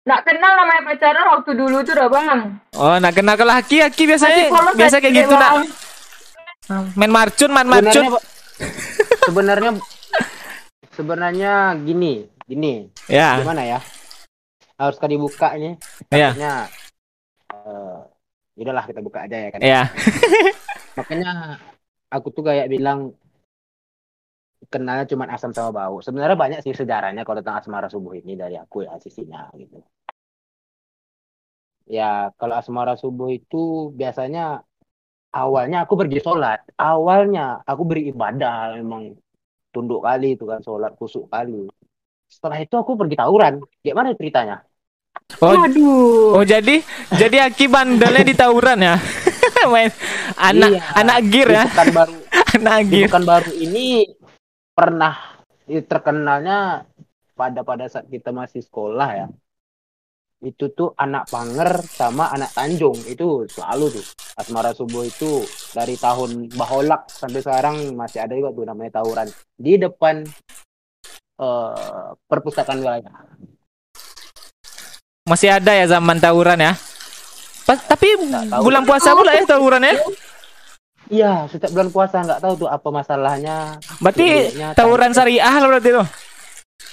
Nggak 0.00 0.20
kenal 0.24 0.52
namanya 0.56 0.82
pacaran 0.88 1.24
waktu 1.38 1.50
dulu 1.54 1.76
tuh 1.84 1.92
udah 1.94 2.08
bang. 2.08 2.40
Oh, 2.74 2.96
nak 2.96 3.12
kenal 3.12 3.36
kalau 3.36 3.52
Haki, 3.52 3.84
Haki 3.84 4.08
biasanya 4.08 4.48
Masih 4.48 4.52
polos 4.52 4.74
biasa 4.74 4.96
kayak 4.98 5.14
gitu 5.14 5.34
nak. 5.36 5.50
Bang. 5.52 6.84
Main 6.96 7.12
marcun, 7.12 7.50
main 7.52 7.68
marcun. 7.68 8.04
sebenarnya 9.28 9.70
sebenarnya 10.94 11.52
gini 11.84 12.26
gini 12.44 12.90
Ya, 13.06 13.40
gimana 13.40 13.62
ya 13.64 13.78
harus 14.80 14.96
kan 14.96 15.12
dibukanya 15.12 15.76
ya, 16.08 16.32
makanya 16.32 16.52
eh 17.52 18.00
udahlah 18.60 18.84
kita 18.84 19.00
buka 19.00 19.24
aja 19.24 19.36
ya 19.36 19.48
kan 19.52 19.60
ya. 19.60 19.82
makanya 20.98 21.30
aku 22.12 22.28
tuh 22.32 22.44
kayak 22.44 22.68
bilang 22.68 23.12
kenalnya 24.72 25.04
cuma 25.10 25.26
asam 25.28 25.50
sama 25.50 25.70
bau. 25.74 25.98
Sebenarnya 26.00 26.38
banyak 26.38 26.60
sih 26.64 26.72
sejarahnya 26.72 27.26
kalau 27.26 27.42
tentang 27.42 27.58
asmara 27.60 27.88
subuh 27.90 28.14
ini 28.14 28.38
dari 28.38 28.54
aku 28.54 28.86
ya 28.86 28.94
sisinya 29.02 29.50
gitu. 29.58 29.82
Ya 31.90 32.30
kalau 32.38 32.54
asmara 32.54 32.94
subuh 32.94 33.34
itu 33.34 33.90
biasanya 33.98 34.62
awalnya 35.34 35.82
aku 35.84 35.98
pergi 35.98 36.22
sholat. 36.22 36.62
Awalnya 36.78 37.66
aku 37.66 37.82
beribadah 37.82 38.78
memang 38.78 39.18
tunduk 39.74 40.06
kali 40.06 40.38
itu 40.38 40.46
kan 40.46 40.62
sholat 40.62 40.94
kusuk 40.94 41.26
kali. 41.26 41.66
Setelah 42.30 42.62
itu 42.62 42.74
aku 42.78 42.94
pergi 42.94 43.18
tawuran. 43.18 43.58
Gimana 43.82 44.14
ceritanya? 44.14 44.62
Oh, 45.42 45.54
Waduh. 45.54 46.38
oh 46.38 46.44
jadi 46.46 46.82
jadi 47.14 47.50
Aki 47.50 47.66
bandelnya 47.70 48.22
di 48.22 48.34
tawuran 48.38 48.78
ya. 48.78 48.94
Main 49.72 49.90
anak 50.40 50.70
Iya. 50.72 50.80
anak 50.96 51.18
gear 51.28 51.48
ya, 51.52 51.64
baru 51.92 52.14
anak 52.56 52.78
gear. 52.88 53.06
Pekan 53.12 53.24
baru 53.28 53.52
ini 53.52 54.08
pernah 54.80 55.12
ya, 55.68 55.84
terkenalnya 55.84 56.88
pada 57.36 57.60
pada 57.60 57.84
saat 57.84 58.08
kita 58.08 58.32
masih 58.32 58.64
sekolah 58.64 59.08
ya. 59.12 59.28
Itu 60.40 60.72
tuh 60.72 60.96
anak 60.96 61.28
Panger 61.28 61.84
sama 61.84 62.32
anak 62.32 62.56
Tanjung 62.56 62.96
itu 63.04 63.44
selalu 63.52 64.00
tuh. 64.00 64.06
Asmara 64.40 64.72
Subuh 64.72 65.04
itu 65.04 65.44
dari 65.76 66.00
tahun 66.00 66.48
Baholak 66.56 67.12
sampai 67.12 67.44
sekarang 67.44 67.76
masih 67.92 68.24
ada 68.24 68.32
juga 68.32 68.56
tuh 68.56 68.64
namanya 68.64 69.04
tawuran 69.04 69.28
di 69.60 69.76
depan 69.76 70.24
eh, 71.36 72.08
perpustakaan 72.24 72.80
wilayah. 72.80 73.36
Masih 75.28 75.60
ada 75.60 75.76
ya 75.76 75.84
zaman 75.92 76.16
tawuran 76.16 76.56
ya. 76.56 76.72
Pa- 77.68 77.84
tapi 77.84 78.16
tahu. 78.16 78.64
bulan 78.64 78.88
puasa 78.88 79.12
pula 79.12 79.36
ya 79.36 79.44
tawuran 79.44 79.84
ya. 79.84 80.00
Iya, 81.10 81.50
setiap 81.50 81.74
bulan 81.74 81.90
puasa 81.90 82.22
nggak 82.22 82.38
tahu 82.38 82.54
tuh 82.56 82.68
apa 82.70 82.88
masalahnya. 82.88 83.82
Berarti 83.98 84.54
Jadinya 84.54 84.68
tawuran 84.78 85.10
syariah 85.10 85.54
lah 85.58 85.68
berarti 85.68 85.90
tuh. 85.90 86.06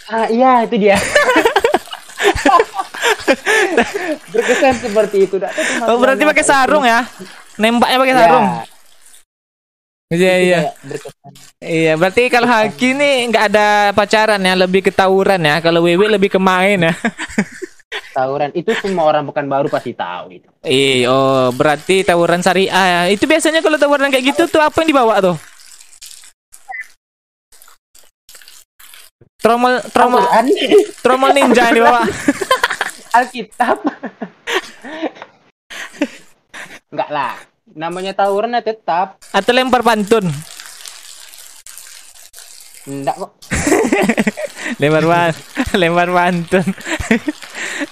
Ah 0.09 0.25
iya 0.27 0.65
itu 0.65 0.75
dia. 0.75 0.97
Berkesan 4.33 4.75
seperti 4.79 5.17
itu. 5.29 5.36
Itu 5.38 5.47
Oh, 5.86 6.01
berarti 6.01 6.24
pakai 6.25 6.41
apa 6.41 6.50
itu? 6.50 6.51
sarung 6.51 6.83
ya. 6.83 7.05
Nembaknya 7.57 7.97
pakai 8.01 8.13
Ya, 8.13 8.19
sarung. 8.19 8.45
Iya 10.07 10.33
iya. 10.39 10.59
Iya, 11.59 11.93
berarti 12.00 12.31
kalau 12.31 12.47
Haki 12.47 12.95
nih 12.95 13.27
nggak 13.27 13.43
ada 13.53 13.67
pacaran 13.91 14.39
ya, 14.39 14.55
lebih 14.55 14.81
ke 14.81 14.91
tawuran 14.91 15.43
ya. 15.43 15.59
Kalau 15.59 15.83
Wewe 15.83 16.07
lebih 16.07 16.31
ke 16.31 16.39
main 16.39 16.79
ya. 16.79 16.93
Tawuran 17.88 18.51
itu 18.51 18.75
semua 18.84 19.08
orang 19.08 19.24
bukan 19.24 19.48
baru 19.48 19.67
pasti 19.72 19.96
tahu 19.96 20.36
itu. 20.36 20.50
Iya, 20.67 21.08
oh 21.08 21.48
berarti 21.56 22.03
tawuran 22.03 22.44
syariah 22.44 22.88
ya. 22.88 23.01
Itu 23.08 23.24
biasanya 23.29 23.63
kalau 23.63 23.79
tawuran 23.79 24.12
kayak 24.12 24.36
gitu 24.36 24.44
tuh 24.51 24.60
apa 24.60 24.75
yang 24.84 24.91
dibawa 24.91 25.24
tuh? 25.24 25.38
Tromol 29.39 29.79
tromol 29.96 30.24
tromol 31.00 31.32
ninja 31.32 31.72
yang 31.72 31.77
dibawa. 31.79 32.03
Alkitab. 33.24 33.79
Enggak 36.91 37.10
lah. 37.13 37.34
Namanya 37.72 38.12
tawuran 38.12 38.58
ya 38.58 38.62
tetap. 38.65 39.15
Atau 39.32 39.56
lempar 39.56 39.79
pantun. 39.86 40.27
Enggak 42.88 43.15
kok. 43.15 43.32
Lempar 44.84 45.06
pan 45.08 45.32
lempar 45.79 46.10
pantun. 46.12 46.65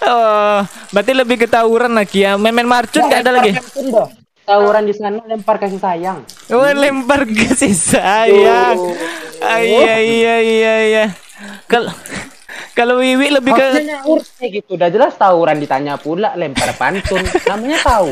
Oh, 0.06 0.60
berarti 0.92 1.12
lebih 1.14 1.36
ke 1.42 1.48
tawuran 1.50 1.94
lagi 1.94 2.26
ya. 2.26 2.36
Main-main 2.36 2.68
marcun 2.68 3.06
nggak 3.06 3.22
ada 3.22 3.32
lagi. 3.32 3.52
Tawuran 4.46 4.86
di 4.86 4.94
sana 4.94 5.18
lempar 5.26 5.58
kasih 5.58 5.82
sayang. 5.82 6.22
Oh, 6.54 6.62
lempar 6.62 7.26
kasih 7.26 7.74
sayang. 7.74 8.78
Oh. 8.78 8.94
Ah, 9.42 9.58
iya 9.58 9.98
iya 10.00 10.36
iya 10.42 10.74
iya. 10.86 11.06
Kalau 11.66 11.90
kalau 12.76 13.00
Wiwi 13.00 13.32
lebih 13.32 13.56
ke 13.56 13.66
kayak 14.38 14.52
gitu. 14.52 14.76
Udah 14.76 14.92
jelas 14.92 15.16
tawuran 15.16 15.58
ditanya 15.58 15.96
pula 15.96 16.36
lempar 16.36 16.76
pantun. 16.76 17.24
Namanya 17.48 17.80
tahu. 17.82 18.12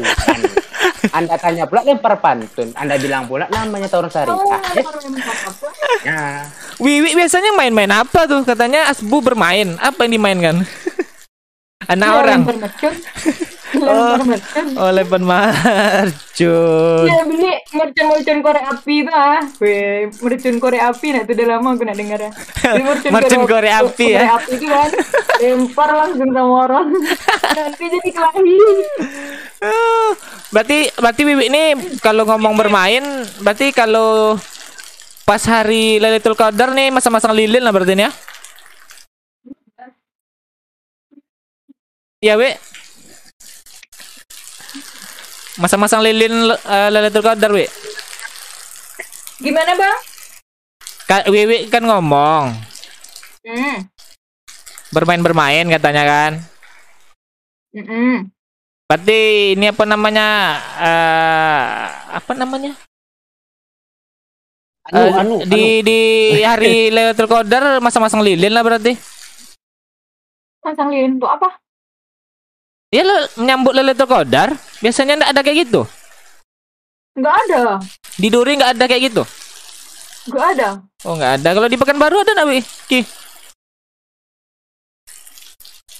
Anda 1.11 1.35
tanya 1.35 1.67
pula 1.67 1.83
lempar 1.83 2.17
pantun. 2.23 2.71
Anda 2.73 2.95
bilang 2.95 3.27
pula 3.27 3.51
namanya 3.51 3.91
tawuran 3.91 4.09
syariah. 4.09 4.33
Oh, 4.33 4.57
Ya, 4.73 4.81
yang 4.81 5.15
apa? 5.19 5.67
Nah, 6.07 6.39
Wiwi 6.79 7.11
biasanya 7.13 7.51
main-main 7.53 7.91
apa 7.91 8.23
tuh? 8.25 8.41
Katanya 8.47 8.87
Asbu 8.87 9.19
bermain. 9.19 9.75
Apa 9.83 10.07
yang 10.07 10.17
dimainkan? 10.17 10.63
Anak 11.89 12.07
Ya, 12.07 12.13
orang. 12.19 12.39
Mercon. 12.45 12.63
Mercon. 12.63 12.93
Oh, 14.77 14.93
lempar 14.93 15.17
marcun. 15.17 17.05
Ya 17.09 17.25
beli 17.25 17.57
mercon-mercon 17.73 18.37
korek 18.45 18.65
api 18.69 18.95
tuh 19.01 19.15
ah. 19.17 19.41
Weh, 19.57 20.13
mercon 20.21 20.61
korek 20.61 20.83
api 20.93 21.07
nah 21.09 21.21
itu 21.25 21.33
udah 21.33 21.47
lama 21.57 21.73
aku 21.73 21.81
nak 21.81 21.97
dengar 21.97 22.19
ya. 22.21 22.31
Beli 22.69 22.83
Mercon 23.17 23.43
korek 23.49 23.73
api 23.73 24.05
ya. 24.13 24.29
Korek 24.29 24.33
api 24.37 24.51
itu 24.61 24.67
kan 24.69 24.89
lempar 25.41 25.89
langsung 25.89 26.29
sama 26.29 26.53
orang. 26.69 26.87
Nanti 27.57 27.83
jadi 27.89 28.09
kelahi. 28.13 28.57
Oh, 29.65 30.09
berarti 30.53 30.77
berarti 30.93 31.21
Wiwi 31.25 31.43
ini 31.49 31.63
kalau 31.97 32.29
ngomong 32.29 32.53
bermain, 32.53 33.01
berarti 33.41 33.73
kalau 33.73 34.37
pas 35.25 35.41
hari 35.49 35.97
Lailatul 35.97 36.37
Qadar 36.37 36.77
nih 36.77 36.93
masa-masa 36.93 37.33
lilin 37.33 37.65
lah 37.65 37.73
berarti 37.73 37.97
ya. 37.97 38.13
Iya, 42.23 42.39
Wi. 42.39 42.55
Masa-masa 45.59 45.99
lilin 45.99 46.47
uh, 46.47 46.87
Lailatul 46.87 47.19
Qadar, 47.19 47.51
Wi. 47.51 47.67
Gimana 49.43 49.75
bang? 49.75 49.97
Ka 51.03 51.27
Wiwi 51.27 51.67
kan 51.67 51.83
ngomong 51.83 52.71
Hmm. 53.43 53.91
bermain-bermain 54.95 55.67
katanya 55.67 56.03
kan. 56.07 56.31
Mm-mm. 57.75 58.31
Berarti 58.87 59.19
ini 59.59 59.67
apa 59.67 59.83
namanya? 59.83 60.27
eh 60.79 61.75
apa 62.23 62.31
namanya? 62.39 62.71
anu, 64.87 64.95
Eh, 64.95 65.11
anu, 65.11 65.35
di 65.43 65.83
di 65.83 65.99
hari 66.39 66.87
Lailatul 66.95 67.27
Qadar 67.27 67.83
masa-masa 67.83 68.15
lilin 68.23 68.55
lah 68.55 68.63
berarti. 68.63 68.95
Pasang 70.63 70.87
lilin 70.87 71.19
untuk 71.19 71.35
apa? 71.35 71.59
Ya 72.93 73.01
lo 73.01 73.15
menyambut 73.41 73.73
Lailatul 73.73 74.05
Qadar 74.05 74.53
biasanya 74.77 75.17
nggak 75.17 75.31
ada 75.33 75.41
kayak 75.41 75.57
gitu. 75.65 75.81
Enggak 77.17 77.35
ada. 77.49 77.61
Di 78.13 78.27
Duri 78.29 78.53
nggak 78.53 78.77
ada 78.77 78.85
kayak 78.85 79.01
gitu. 79.09 79.23
Enggak 80.29 80.47
ada. 80.53 80.69
Oh 81.01 81.17
nggak 81.17 81.41
ada. 81.41 81.49
Kalau 81.57 81.67
di 81.67 81.77
Pekanbaru 81.77 82.21
ada 82.21 82.31
nggak, 82.37 82.47
Wi? 82.47 82.59
Ki? 82.85 82.99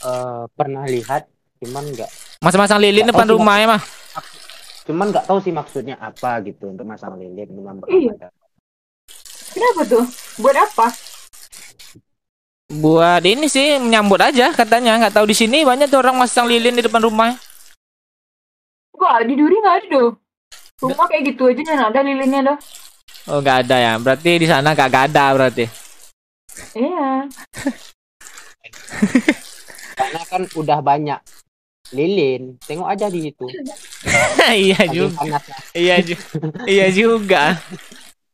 eh, 0.03 0.43
pernah 0.51 0.83
lihat, 0.83 1.23
cuman 1.63 1.83
nggak, 1.95 2.09
Masa-masa 2.43 2.75
lilin 2.75 3.07
depan 3.07 3.23
rumah 3.25 3.55
ya 3.55 3.67
mah. 3.71 3.81
cuman 4.83 5.15
nggak 5.15 5.23
tahu 5.31 5.39
sih 5.39 5.55
maksudnya 5.55 5.95
apa 5.95 6.43
gitu 6.43 6.67
untuk 6.67 6.83
masang 6.83 7.15
lilin 7.15 7.47
dengan 7.47 7.79
Iya. 7.87 8.27
Kenapa 9.55 9.81
tuh? 9.87 10.03
Buat 10.43 10.59
apa? 10.59 10.91
Buat 12.73 13.21
ini 13.21 13.45
sih 13.45 13.77
menyambut 13.77 14.17
aja 14.17 14.49
katanya. 14.49 14.97
Nggak 14.97 15.13
tahu 15.13 15.29
di 15.29 15.35
sini 15.37 15.61
banyak 15.61 15.91
tuh 15.91 16.01
orang 16.01 16.17
masang 16.17 16.49
lilin 16.49 16.73
di 16.73 16.81
depan 16.81 17.05
rumah. 17.05 17.37
Enggak, 18.97 19.29
di 19.29 19.33
Duri 19.37 19.55
enggak 19.61 19.75
ada 19.77 19.87
tuh. 19.91 20.09
Rumah 20.81 21.05
kayak 21.05 21.23
gitu 21.29 21.43
aja 21.53 21.61
yang 21.61 21.87
ada 21.93 21.99
lilinnya 22.01 22.41
dah. 22.53 22.57
Oh 23.29 23.39
nggak 23.39 23.57
ada 23.67 23.77
ya. 23.77 23.93
Berarti 24.01 24.31
di 24.41 24.47
sana 24.49 24.73
nggak 24.73 24.89
ada 25.13 25.25
berarti. 25.37 25.65
Iya. 26.73 27.29
Karena 29.93 30.21
kan 30.25 30.41
udah 30.57 30.79
banyak 30.81 31.19
lilin, 31.93 32.57
tengok 32.65 32.89
aja 32.89 33.05
di 33.05 33.29
situ. 33.29 33.45
iya 34.65 34.81
juga. 34.89 35.37
Iya 35.77 35.95
juga. 36.01 36.25
iya 36.65 36.87
juga. 36.89 37.43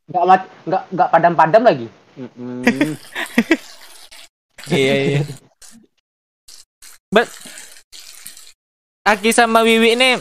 Nggak 0.08 0.24
mat, 0.24 0.42
nggak 0.64 0.82
nggak 0.96 1.08
padam-padam 1.12 1.62
lagi. 1.68 1.86
Mm-mm. 2.16 2.96
iya 4.68 4.94
iya. 5.16 5.20
But 7.10 7.26
Aki 9.00 9.32
sama 9.32 9.64
Wiwi 9.64 9.96
ini 9.96 10.20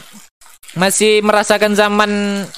masih 0.73 1.21
merasakan 1.21 1.75
zaman 1.75 2.09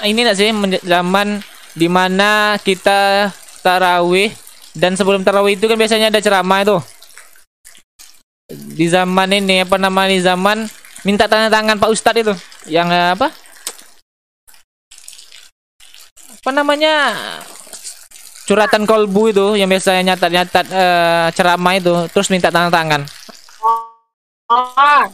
ini 0.06 0.18
nggak 0.24 0.38
sih? 0.38 0.48
Zaman 0.86 1.42
di 1.74 1.88
mana 1.90 2.56
kita 2.60 3.32
tarawih 3.60 4.32
dan 4.72 4.96
sebelum 4.96 5.20
tarawih 5.26 5.58
itu 5.58 5.68
kan 5.68 5.76
biasanya 5.76 6.08
ada 6.08 6.22
ceramah 6.22 6.64
itu. 6.64 6.76
Di 8.52 8.86
zaman 8.88 9.32
ini 9.32 9.64
apa 9.64 9.76
namanya 9.76 10.12
di 10.12 10.22
zaman 10.24 10.64
minta 11.04 11.28
tanda 11.28 11.52
tangan 11.52 11.76
Pak 11.76 11.90
Ustadz 11.92 12.22
itu 12.22 12.34
yang 12.70 12.88
eh, 12.88 13.12
apa? 13.12 13.28
Apa 16.42 16.50
namanya 16.50 16.94
curhatan 18.52 18.84
kolbu 18.84 19.32
itu 19.32 19.46
yang 19.56 19.72
biasanya 19.72 20.12
nyatat-nyatat 20.12 20.66
eh, 20.68 21.26
ceramah 21.32 21.72
itu 21.72 21.92
terus 22.12 22.28
minta 22.28 22.52
tanda 22.52 22.68
tangan 22.68 23.08
Oh. 24.52 25.08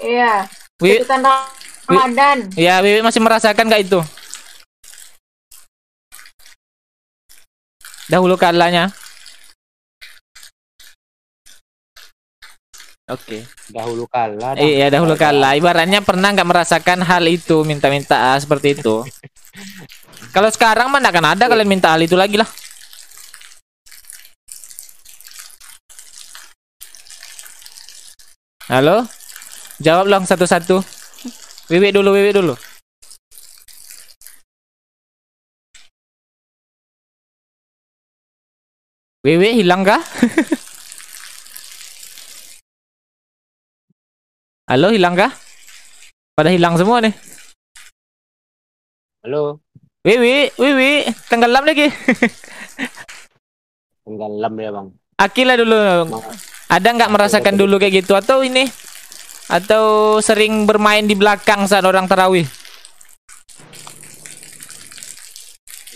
Iya. 0.00 0.48
Wi, 0.80 0.96
Itu 0.96 1.04
kan 1.04 1.20
Ramadan. 1.84 2.48
ya 2.56 2.80
Wiwi 2.80 3.04
masih 3.04 3.20
merasakan 3.20 3.68
gak 3.68 3.84
itu 3.84 4.00
Dahulu 8.04 8.36
kalanya. 8.36 8.92
Oke. 13.08 13.48
Dahulu 13.72 14.04
kala. 14.08 14.56
dah. 14.56 14.60
Iya 14.60 14.92
dahulu 14.92 15.16
kala. 15.16 15.56
Ibaratnya 15.56 16.04
pernah 16.04 16.32
nggak 16.32 16.48
merasakan 16.48 17.00
hal 17.00 17.24
itu 17.28 17.64
minta-minta 17.64 18.32
ah, 18.32 18.38
seperti 18.40 18.76
itu. 18.76 19.04
Kalau 20.34 20.50
sekarang 20.50 20.90
mah 20.90 20.98
nggak 20.98 21.14
akan 21.14 21.38
ada 21.38 21.46
kalian 21.46 21.70
minta 21.70 21.94
hal 21.94 22.02
itu 22.02 22.18
lagi 22.18 22.34
lah. 22.34 22.50
Halo? 28.66 29.06
Jawab 29.78 30.10
dong 30.10 30.26
satu-satu. 30.26 30.82
Wiwi 31.70 31.94
dulu, 31.94 32.18
Wiwi 32.18 32.34
dulu. 32.34 32.58
Wiwi 39.22 39.62
hilang 39.62 39.86
kah? 39.86 40.02
Halo, 44.70 44.90
hilang 44.90 45.14
kah? 45.14 45.30
Pada 46.34 46.50
hilang 46.50 46.74
semua 46.74 46.98
nih. 46.98 47.14
Halo. 49.22 49.62
Wiwi, 50.04 50.52
Wiwi, 50.60 51.08
tenggelam 51.32 51.64
lagi. 51.64 51.88
Tenggelam 54.04 54.52
ya 54.60 54.68
bang. 54.68 54.88
Akila 55.16 55.56
dulu. 55.56 55.80
Ada 56.68 56.92
nggak 56.92 57.08
merasakan 57.08 57.56
dulu 57.56 57.80
kayak 57.80 58.04
gitu 58.04 58.12
atau 58.12 58.44
ini? 58.44 58.68
Atau 59.48 60.20
sering 60.20 60.68
bermain 60.68 61.08
di 61.08 61.16
belakang 61.16 61.64
saat 61.64 61.88
orang 61.88 62.04
tarawih? 62.04 62.44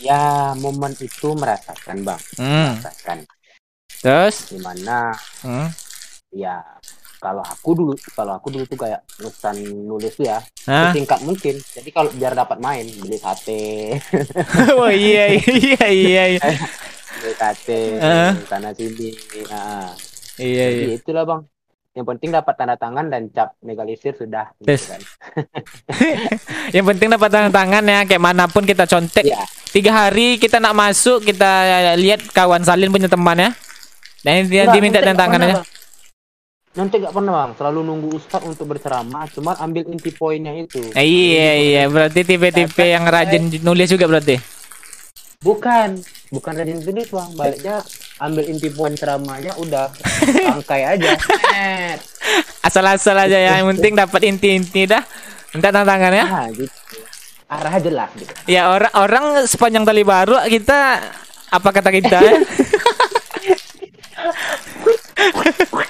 Ya 0.00 0.56
momen 0.56 0.96
itu 0.96 1.36
merasakan 1.36 2.08
bang. 2.08 2.20
Hmm. 2.40 2.80
Merasakan. 2.80 3.28
Terus? 4.00 4.56
Di 4.56 4.60
mana 4.64 5.12
Hmm. 5.44 5.68
ya 6.32 6.64
kalau 7.18 7.42
aku 7.42 7.70
dulu 7.74 7.92
kalau 8.14 8.32
aku 8.34 8.48
dulu 8.48 8.64
tuh 8.64 8.78
kayak 8.78 9.02
nulisan 9.18 9.56
nulis 9.84 10.14
tuh 10.14 10.26
ya 10.26 10.38
Hah? 10.64 10.94
singkat 10.94 11.18
mungkin. 11.22 11.54
Jadi 11.58 11.90
kalau 11.90 12.10
biar 12.10 12.32
dapat 12.32 12.58
main 12.58 12.86
beli 12.86 13.18
sate, 13.18 13.98
oh 14.78 14.86
iya 14.86 15.34
iya 15.34 15.86
iya 15.86 16.22
iya. 16.34 16.42
beli 17.18 17.34
sate 17.34 17.80
Eh. 17.98 18.32
sana 18.46 18.70
sini. 18.70 19.10
Nah, 19.46 19.90
Iya 20.38 20.64
iya. 20.70 20.86
jadi 20.86 20.94
itulah 20.96 21.24
bang. 21.24 21.42
Yang 21.90 22.06
penting 22.14 22.30
dapat 22.30 22.54
tanda 22.54 22.78
tangan 22.78 23.10
dan 23.10 23.26
cap 23.28 23.58
legalisir 23.58 24.14
sudah. 24.14 24.54
gitu 24.62 24.78
kan. 24.86 25.00
Yang 26.76 26.84
penting 26.94 27.08
dapat 27.10 27.26
tanda 27.26 27.50
tangan 27.50 27.82
ya 27.82 28.06
kayak 28.06 28.22
mana 28.22 28.46
pun 28.46 28.62
kita 28.62 28.86
contek. 28.86 29.26
Iya. 29.26 29.42
Tiga 29.68 29.90
hari 29.90 30.38
kita 30.38 30.62
nak 30.62 30.78
masuk 30.78 31.26
kita 31.26 31.50
lihat 31.98 32.22
kawan 32.30 32.62
salin 32.62 32.94
punya 32.94 33.10
teman 33.10 33.34
ya. 33.34 33.50
Dan 34.22 34.46
dia 34.46 34.70
diminta 34.70 35.02
tanda 35.02 35.10
nggak 35.10 35.18
tangan 35.18 35.38
pernah, 35.38 35.50
aja. 35.50 35.56
Bang. 35.58 35.66
Nanti 36.78 37.02
gak 37.02 37.10
pernah 37.10 37.42
bang, 37.42 37.58
selalu 37.58 37.78
nunggu 37.82 38.08
ustaz 38.14 38.38
untuk 38.46 38.70
berceramah, 38.70 39.26
cuma 39.34 39.58
ambil 39.58 39.82
inti 39.90 40.14
poinnya 40.14 40.54
itu. 40.54 40.78
Eh, 40.94 41.02
Iya 41.02 41.50
iya 41.58 41.82
berarti 41.90 42.22
tipe-tipe 42.22 42.86
yang 42.86 43.02
rajin 43.02 43.50
nulis 43.66 43.90
juga 43.90 44.06
berarti. 44.06 44.38
Bukan, 45.42 45.98
bukan 46.30 46.52
rajin 46.54 46.78
tulis 46.78 47.10
bang, 47.10 47.30
baliknya 47.34 47.82
ambil 48.22 48.46
inti 48.46 48.70
poin 48.70 48.94
ceramahnya 48.94 49.58
udah 49.58 49.90
angkai 50.54 50.86
aja. 50.86 51.18
Asal-asal 52.70 53.26
aja 53.26 53.38
ya, 53.42 53.58
yang 53.58 53.74
penting 53.74 53.98
dapat 53.98 54.30
inti-inti 54.30 54.86
dah. 54.86 55.02
Minta 55.50 55.74
tanda 55.74 55.82
tangan 55.82 56.14
ya. 56.14 56.24
Ah, 56.30 56.46
gitu. 56.54 56.70
Arah 57.50 57.74
jelas 57.82 58.10
gitu. 58.14 58.30
Ya 58.46 58.70
orang 58.70 58.94
orang 58.94 59.24
sepanjang 59.50 59.82
tali 59.82 60.06
baru 60.06 60.46
kita 60.46 61.02
apa 61.50 61.68
kata 61.74 61.90
kita 61.90 62.22
ya? 62.22 62.38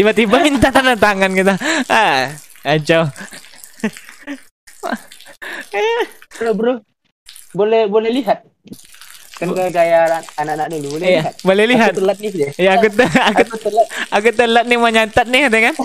Tiba-tiba 0.00 0.40
minta 0.48 0.72
tanda 0.72 0.96
tangan 0.96 1.28
kita. 1.36 1.60
Ah, 1.92 2.32
aja. 2.64 3.12
Bro, 6.40 6.56
bro, 6.56 6.72
boleh 7.52 7.84
boleh 7.84 8.08
lihat. 8.08 8.48
Kan 9.36 9.52
kayak 9.52 9.76
gaya 9.76 10.24
anak-anak 10.40 10.72
dulu, 10.72 10.96
boleh 10.96 11.04
Iya, 11.04 11.20
lihat. 11.20 11.34
boleh 11.44 11.64
lihat. 11.68 11.92
Aku 11.92 12.00
telat 12.00 12.16
nih 12.16 12.32
ya. 12.32 12.48
Ya 12.56 12.70
aku 12.80 12.88
te- 12.88 13.12
aku, 13.28 13.42
Aku 13.44 13.56
telat. 13.60 13.86
aku 14.08 14.28
telat 14.32 14.64
nih 14.64 14.76
mau 14.80 14.88
nyatat 14.88 15.26
nih 15.28 15.40
kan. 15.48 15.76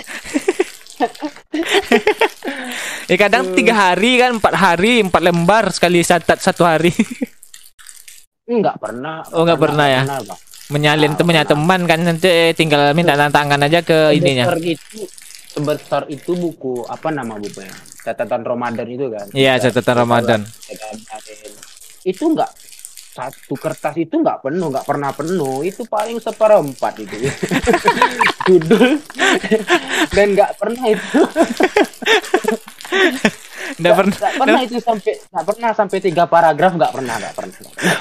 ya 3.12 3.16
kadang 3.20 3.52
tiga 3.52 3.76
hari 3.76 4.16
kan, 4.20 4.40
empat 4.40 4.54
hari, 4.56 5.04
empat 5.04 5.22
lembar 5.24 5.64
sekali 5.76 6.00
catat 6.08 6.40
satu 6.40 6.64
hari. 6.64 6.92
Enggak 8.48 8.80
pernah. 8.80 9.28
Oh, 9.36 9.44
nggak 9.44 9.60
pernah 9.60 9.88
ya? 9.92 10.08
Bang. 10.08 10.40
Menyalin 10.66 11.14
Ah, 11.14 11.18
temennya 11.18 11.46
teman 11.46 11.86
kan 11.86 12.00
nanti 12.02 12.50
tinggal 12.58 12.90
minta 12.98 13.14
tanda 13.14 13.30
tangan 13.30 13.62
aja 13.70 13.86
ke 13.86 14.18
ininya. 14.18 14.50
Itu 14.58 15.06
sebesar 15.54 16.10
itu 16.10 16.34
buku 16.34 16.90
apa 16.90 17.14
nama 17.14 17.38
bukunya? 17.38 17.70
Catatan 18.02 18.42
Ramadan 18.42 18.88
itu 18.90 19.06
kan. 19.14 19.30
Iya, 19.30 19.62
catatan 19.62 19.96
Ramadan. 20.02 20.42
Itu 22.02 22.34
enggak 22.34 22.50
satu 23.16 23.56
kertas 23.56 23.96
itu 23.96 24.20
enggak 24.20 24.42
penuh, 24.42 24.74
enggak 24.74 24.90
pernah 24.90 25.14
penuh. 25.14 25.62
Itu 25.62 25.86
paling 25.86 26.18
seperempat 26.18 26.94
itu. 26.98 27.30
Judul 28.50 28.98
dan 30.18 30.28
enggak 30.34 30.58
pernah 30.58 30.86
itu. 30.90 31.22
Nggak 33.76 33.94
pernah. 33.94 34.16
Enggak 34.16 34.34
pernah 34.38 34.62
itu 34.62 34.78
sampai 34.80 35.14
enggak 35.20 35.46
pernah 35.46 35.70
sampai 35.76 35.98
tiga 36.00 36.24
paragraf 36.26 36.72
enggak 36.74 36.92
pernah, 36.96 37.14
enggak 37.20 37.34
pernah. 37.36 37.58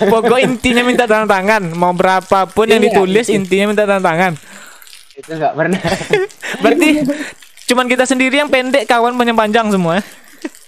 Pokok 0.07 0.39
intinya 0.39 0.83
minta 0.83 1.05
tanda 1.05 1.27
tangan. 1.27 1.63
Mau 1.75 1.91
berapapun 1.91 2.67
yang 2.67 2.79
Iya, 2.79 2.95
ditulis 2.95 3.27
itu. 3.27 3.37
intinya 3.37 3.65
minta 3.69 3.83
tanda 3.83 4.05
tangan. 4.05 4.33
Itu 5.15 5.31
enggak 5.33 5.55
pernah. 5.55 5.81
Berarti 6.63 6.89
cuman 7.65 7.87
kita 7.89 8.05
sendiri 8.05 8.39
yang 8.39 8.51
pendek, 8.51 8.87
kawan 8.87 9.15
banyak 9.15 9.35
panjang 9.35 9.67
semua. 9.69 9.99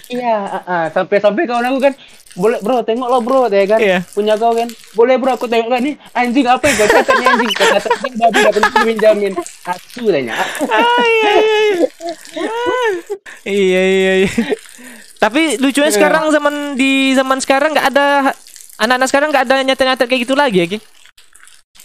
Iya, 0.06 0.62
ah. 0.62 0.86
sampai-sampai 0.90 1.44
kawan 1.44 1.66
aku 1.66 1.78
kan 1.82 1.94
boleh 2.36 2.60
bro 2.60 2.84
tengok 2.84 3.08
lo 3.08 3.18
bro 3.24 3.48
ya 3.48 3.64
kan 3.64 3.80
Iya. 3.80 4.04
punya 4.12 4.36
kau 4.36 4.52
kan 4.52 4.68
boleh 4.92 5.16
bro 5.16 5.32
aku 5.32 5.48
tengok 5.48 5.72
kan 5.72 5.80
nih 5.80 5.96
anjing 6.12 6.44
apa 6.44 6.68
yang 6.68 6.76
kau 6.76 6.88
catat 6.92 7.16
nih 7.16 7.26
anjing 7.26 7.50
kau 7.50 7.64
catat 7.64 7.92
ini 7.96 8.12
babi 8.12 8.38
gak 8.38 8.52
pernah 8.52 8.70
pinjamin 8.84 9.32
asu 9.64 10.04
tanya 10.12 10.34
Ah, 10.68 10.84
iya, 11.02 11.32
iya, 11.32 11.58
iya. 11.64 11.88
Ah, 12.36 12.92
iya, 13.42 13.82
iya, 13.82 14.12
iya. 14.20 14.30
Tapi 15.26 15.58
lucunya 15.58 15.90
sekarang 15.90 16.30
zaman 16.30 16.54
di 16.78 17.10
zaman 17.18 17.42
sekarang 17.42 17.74
nggak 17.74 17.90
ada 17.90 18.30
anak-anak 18.78 19.08
sekarang 19.10 19.28
nggak 19.34 19.44
ada 19.50 19.56
nyata-nyata 19.66 20.06
kayak 20.06 20.22
gitu 20.22 20.38
lagi 20.38 20.62
ya, 20.62 20.66
Ki? 20.70 20.78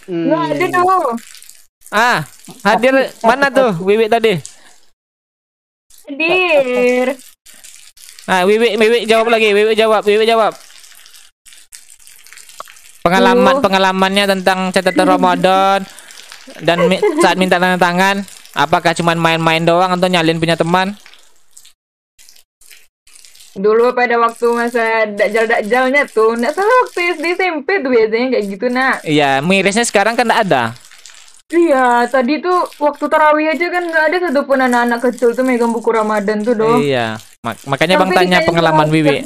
Hmm. 0.06 0.30
Nggak 0.30 0.42
ada 0.46 0.66
tuh. 0.70 1.16
Ah, 1.90 2.20
hadir 2.64 2.94
mana 3.20 3.50
tuh 3.50 3.74
Wiwi 3.82 4.06
tadi? 4.06 4.38
Hadir. 6.06 7.18
Ah, 8.30 8.46
Wiwi, 8.46 8.78
Wiwi 8.78 9.10
jawab 9.10 9.34
lagi, 9.34 9.50
Wiwi 9.52 9.74
jawab, 9.74 10.06
Wiwi 10.06 10.24
jawab. 10.24 10.54
Pengalaman 13.02 13.58
pengalamannya 13.66 14.30
tentang 14.30 14.70
catatan 14.70 15.18
Ramadan 15.18 15.82
dan 16.62 16.86
mi- 16.86 17.02
saat 17.18 17.34
minta 17.42 17.58
tanda 17.58 17.82
tangan, 17.82 18.22
apakah 18.54 18.94
cuman 18.94 19.18
main-main 19.18 19.66
doang 19.66 19.90
atau 19.90 20.06
nyalin 20.06 20.38
punya 20.38 20.54
teman? 20.54 20.94
Dulu 23.52 23.92
pada 23.92 24.16
waktu 24.16 24.48
masa 24.56 25.04
dajal-dajalnya 25.12 26.08
tuh, 26.08 26.40
nggak 26.40 26.56
salah 26.56 26.76
waktu 26.88 27.20
SD 27.20 27.26
SMP 27.36 27.84
tuh 27.84 27.92
biasanya 27.92 28.28
kayak 28.32 28.46
gitu 28.48 28.66
nak. 28.72 28.96
Iya, 29.04 29.44
mirisnya 29.44 29.84
sekarang 29.84 30.16
kan 30.16 30.24
nggak 30.24 30.44
ada. 30.48 30.64
Iya, 31.52 32.08
tadi 32.08 32.40
tuh 32.40 32.64
waktu 32.80 33.12
tarawih 33.12 33.52
aja 33.52 33.68
kan 33.68 33.84
nggak 33.84 34.06
ada 34.08 34.18
satupun 34.24 34.56
anak-anak 34.56 35.00
kecil 35.04 35.36
tuh 35.36 35.44
megang 35.44 35.76
buku 35.76 35.92
Ramadan 35.92 36.40
tuh 36.48 36.56
dong. 36.56 36.80
Iya, 36.80 37.20
mak- 37.44 37.60
makanya 37.68 38.00
Bang 38.00 38.16
Sampai 38.16 38.18
tanya 38.24 38.38
ditanya 38.40 38.48
pengalaman 38.48 38.88
sama 38.88 38.96
Wiwi. 38.96 39.18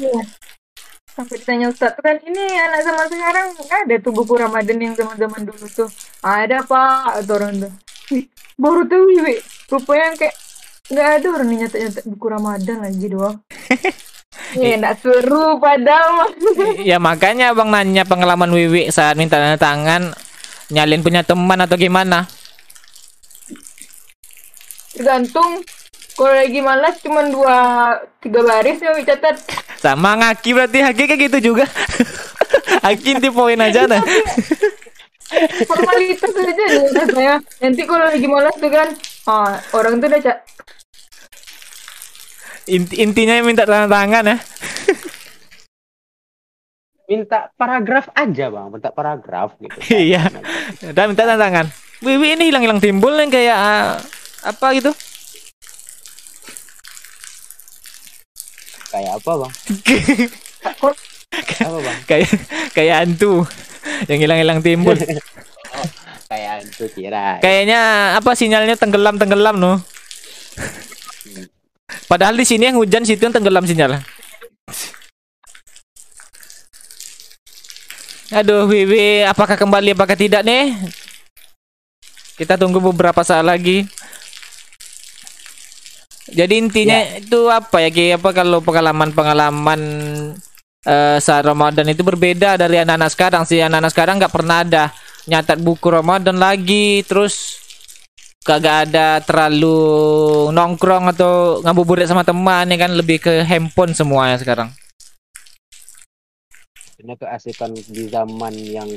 Sampai 1.06 1.36
ditanya 1.38 1.66
Ustaz 1.70 1.94
kan 1.96 2.18
ini 2.26 2.44
anak 2.58 2.80
zaman 2.82 3.06
sekarang 3.06 3.46
nggak 3.54 3.78
ada 3.86 3.94
tuh 4.02 4.10
buku 4.12 4.32
Ramadan 4.34 4.78
yang 4.82 4.94
zaman-zaman 4.98 5.40
dulu 5.46 5.66
tuh. 5.70 5.88
Ada 6.18 6.66
pak 6.66 7.22
atau 7.22 7.34
orang 7.38 7.62
tuh. 7.62 7.72
Baru 8.58 8.82
tuh 8.90 9.06
Wiwi. 9.06 9.38
Rupanya 9.70 10.18
kayak 10.18 10.34
nggak 10.90 11.08
ada 11.22 11.26
orang 11.30 11.48
nyata-nyata 11.54 12.00
buku 12.10 12.26
Ramadan 12.26 12.76
lagi 12.82 13.06
doang. 13.06 13.38
Ya, 14.56 14.78
nggak 14.78 15.02
seru 15.02 15.58
padahal. 15.58 16.32
ya 16.80 16.96
makanya 16.96 17.52
Bang 17.52 17.68
nanya 17.74 18.06
pengalaman 18.06 18.48
Wiwi 18.52 18.88
saat 18.88 19.18
minta 19.18 19.36
tanda 19.36 19.58
tangan 19.58 20.02
nyalin 20.70 21.02
punya 21.02 21.22
teman 21.22 21.60
atau 21.62 21.76
gimana? 21.78 22.26
Tergantung. 24.96 25.62
Kalau 26.16 26.32
lagi 26.32 26.64
malas 26.64 26.96
cuma 27.04 27.28
dua 27.28 27.56
tiga 28.24 28.40
baris 28.40 28.80
ya 28.80 28.96
catat. 29.04 29.36
Sama 29.76 30.16
ngaki 30.16 30.56
berarti 30.56 30.80
Haki 30.80 31.04
kayak 31.04 31.20
gitu 31.28 31.52
juga. 31.52 31.68
Haki 32.84 33.20
inti 33.20 33.28
poin 33.28 33.60
aja 33.60 33.84
nah. 33.84 34.00
formalitas 35.68 36.32
aja 36.32 36.64
nih 36.72 36.88
rasanya. 36.96 37.36
Nanti 37.60 37.82
kalau 37.84 38.08
lagi 38.08 38.24
malas 38.24 38.56
tuh 38.56 38.72
kan, 38.72 38.88
ah, 39.28 39.60
orang 39.76 40.00
tuh 40.00 40.08
udah 40.08 40.20
Inti 42.66 42.98
intinya 42.98 43.38
minta 43.46 43.62
tanda 43.62 43.86
tangan 43.86 44.26
ya. 44.26 44.38
minta 47.06 47.54
paragraf 47.54 48.10
aja 48.18 48.50
bang, 48.50 48.66
minta 48.66 48.90
paragraf 48.90 49.54
gitu. 49.62 49.78
Iya. 50.10 50.26
Dan 50.90 51.14
minta 51.14 51.22
tantangan. 51.22 51.70
Wiwi 52.02 52.34
ini 52.34 52.50
hilang-hilang 52.50 52.82
timbul 52.82 53.14
yang 53.14 53.30
kayak 53.30 53.54
ah, 53.54 53.96
apa 54.42 54.66
gitu? 54.74 54.90
Kayak 58.90 59.12
apa 59.22 59.32
bang? 59.38 59.52
apa 61.70 61.78
bang? 61.78 61.98
kayak 62.10 62.28
kayak 62.74 62.96
hantu 63.06 63.46
yang 64.10 64.18
hilang-hilang 64.18 64.58
timbul. 64.60 64.98
Kayak 66.26 66.66
itu 66.66 66.90
kira. 66.90 67.38
Kayaknya 67.38 67.80
apa 68.18 68.34
sinyalnya 68.34 68.74
tenggelam-tenggelam 68.74 69.62
no. 69.62 69.78
Padahal 72.06 72.34
di 72.34 72.46
sini 72.46 72.70
yang 72.70 72.78
hujan 72.78 73.06
situ 73.06 73.22
yang 73.22 73.34
tenggelam 73.34 73.66
sinyal. 73.66 73.98
Aduh, 78.34 78.66
Wiwi, 78.66 79.22
apakah 79.22 79.54
kembali 79.54 79.94
apakah 79.94 80.18
tidak 80.18 80.42
nih? 80.42 80.74
Kita 82.34 82.58
tunggu 82.58 82.82
beberapa 82.82 83.22
saat 83.22 83.46
lagi. 83.46 83.86
Jadi 86.26 86.58
intinya 86.58 86.98
itu 87.14 87.46
apa 87.46 87.86
ya 87.86 87.90
Ki? 87.94 88.18
Apa 88.18 88.34
kalau 88.34 88.58
pengalaman-pengalaman 88.58 89.80
eh, 90.82 91.18
saat 91.22 91.46
Ramadan 91.46 91.86
itu 91.86 92.02
berbeda 92.02 92.58
dari 92.58 92.82
anak-anak 92.82 93.10
sekarang 93.14 93.42
sih. 93.46 93.62
Anak-anak 93.62 93.92
sekarang 93.94 94.14
nggak 94.18 94.34
pernah 94.34 94.66
ada 94.66 94.84
nyatat 95.30 95.62
buku 95.62 95.86
Ramadan 95.86 96.34
lagi, 96.38 97.06
terus 97.06 97.62
kagak 98.46 98.86
ada 98.88 99.18
terlalu 99.26 99.74
nongkrong 100.54 101.10
atau 101.10 101.58
ngabuburit 101.66 102.06
sama 102.06 102.22
teman 102.22 102.70
ya 102.70 102.78
kan 102.78 102.94
lebih 102.94 103.18
ke 103.18 103.42
handphone 103.42 103.90
semuanya 103.92 104.38
sekarang. 104.38 104.70
Karena 106.96 107.14
keasikan 107.18 107.74
di 107.74 108.06
zaman 108.06 108.54
yang 108.54 108.88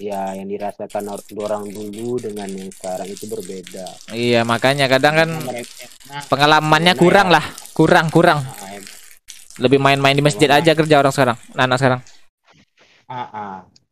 ya 0.00 0.32
yang 0.36 0.48
dirasakan 0.48 1.08
or- 1.08 1.24
orang 1.40 1.68
dulu 1.68 2.16
dengan 2.20 2.48
yang 2.48 2.72
sekarang 2.72 3.08
itu 3.08 3.28
berbeda. 3.28 3.86
Iya, 4.12 4.44
makanya 4.44 4.88
kadang 4.88 5.14
kan 5.16 5.28
pengalamannya 6.32 6.92
Gimana 6.96 7.04
kurang 7.04 7.28
lah, 7.32 7.44
kurang 7.76 8.06
kurang. 8.08 8.40
ah, 8.44 8.72
em- 8.72 8.84
Lebih 9.56 9.80
main-main 9.80 10.12
di 10.12 10.20
masjid 10.20 10.48
Gimana? 10.48 10.60
aja 10.64 10.72
kerja 10.76 10.96
orang 11.00 11.12
sekarang, 11.12 11.36
anak 11.56 11.76
sekarang. 11.80 12.00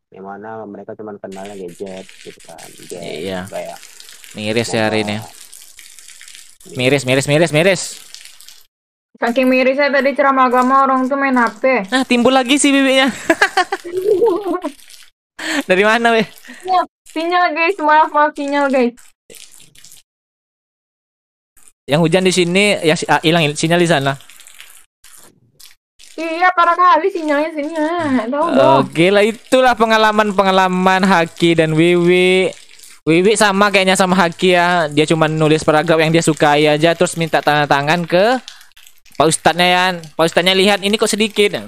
Ah, 0.05 0.11
ah. 0.11 0.13
yang 0.13 0.25
mana 0.25 0.49
mereka 0.63 0.93
cuma 0.93 1.17
kenalnya 1.17 1.57
gadget 1.57 2.05
gitu 2.21 2.39
kan. 2.45 2.57
Gadget, 2.85 3.01
Iya. 3.25 3.39
Kayak 3.49 3.77
Miris 4.35 4.69
ya 4.69 4.91
hari 4.91 5.07
ini. 5.07 5.17
Miris, 6.75 7.05
miris, 7.07 7.27
miris, 7.29 7.51
miris. 7.53 7.81
Saking 9.15 9.47
mirisnya 9.47 9.87
tadi 9.87 10.11
ceramah 10.11 10.51
agama 10.51 10.83
orang 10.83 11.07
tuh 11.07 11.15
main 11.15 11.37
HP. 11.39 11.87
Nah, 11.87 12.03
timbul 12.03 12.35
lagi 12.35 12.59
sih 12.59 12.73
bibitnya. 12.75 13.07
Dari 15.69 15.83
mana, 15.87 16.11
weh? 16.11 16.27
Sinyal, 16.27 16.83
sinyal 17.07 17.45
guys, 17.55 17.77
maaf 17.79 18.09
maaf 18.11 18.31
sinyal 18.35 18.67
guys. 18.67 18.91
Yang 21.87 21.99
hujan 22.01 22.23
di 22.27 22.33
sini 22.33 22.65
ya 22.81 22.97
si- 22.97 23.07
ah, 23.07 23.21
hilang 23.23 23.55
sinyal 23.55 23.79
di 23.79 23.87
sana. 23.87 24.19
Iya 26.15 26.47
parah 26.55 26.79
kali 26.79 27.11
sinyalnya 27.11 27.51
sini 27.51 27.75
ah, 27.75 28.23
tahu 28.31 28.47
dong. 28.55 28.87
Oke 28.87 29.11
lah 29.11 29.19
itulah 29.19 29.75
pengalaman-pengalaman 29.75 31.03
Haki 31.03 31.59
dan 31.59 31.75
Wiwi. 31.75 32.55
Wiwi 33.03 33.35
sama 33.35 33.67
kayaknya 33.67 33.99
sama 33.99 34.15
Haki 34.15 34.55
ya. 34.55 34.87
Dia 34.87 35.03
cuma 35.03 35.27
nulis 35.27 35.67
paragraf 35.67 35.99
yang 35.99 36.15
dia 36.15 36.23
sukai 36.23 36.71
aja 36.71 36.95
terus 36.95 37.19
minta 37.19 37.43
tanda 37.43 37.67
tangan 37.67 38.07
ke 38.07 38.39
Pak 39.19 39.27
Ustadznya 39.27 39.67
ya. 39.67 39.83
Pak 40.15 40.25
Ustadznya 40.31 40.55
lihat 40.55 40.79
ini 40.87 40.95
kok 40.95 41.11
sedikit. 41.11 41.59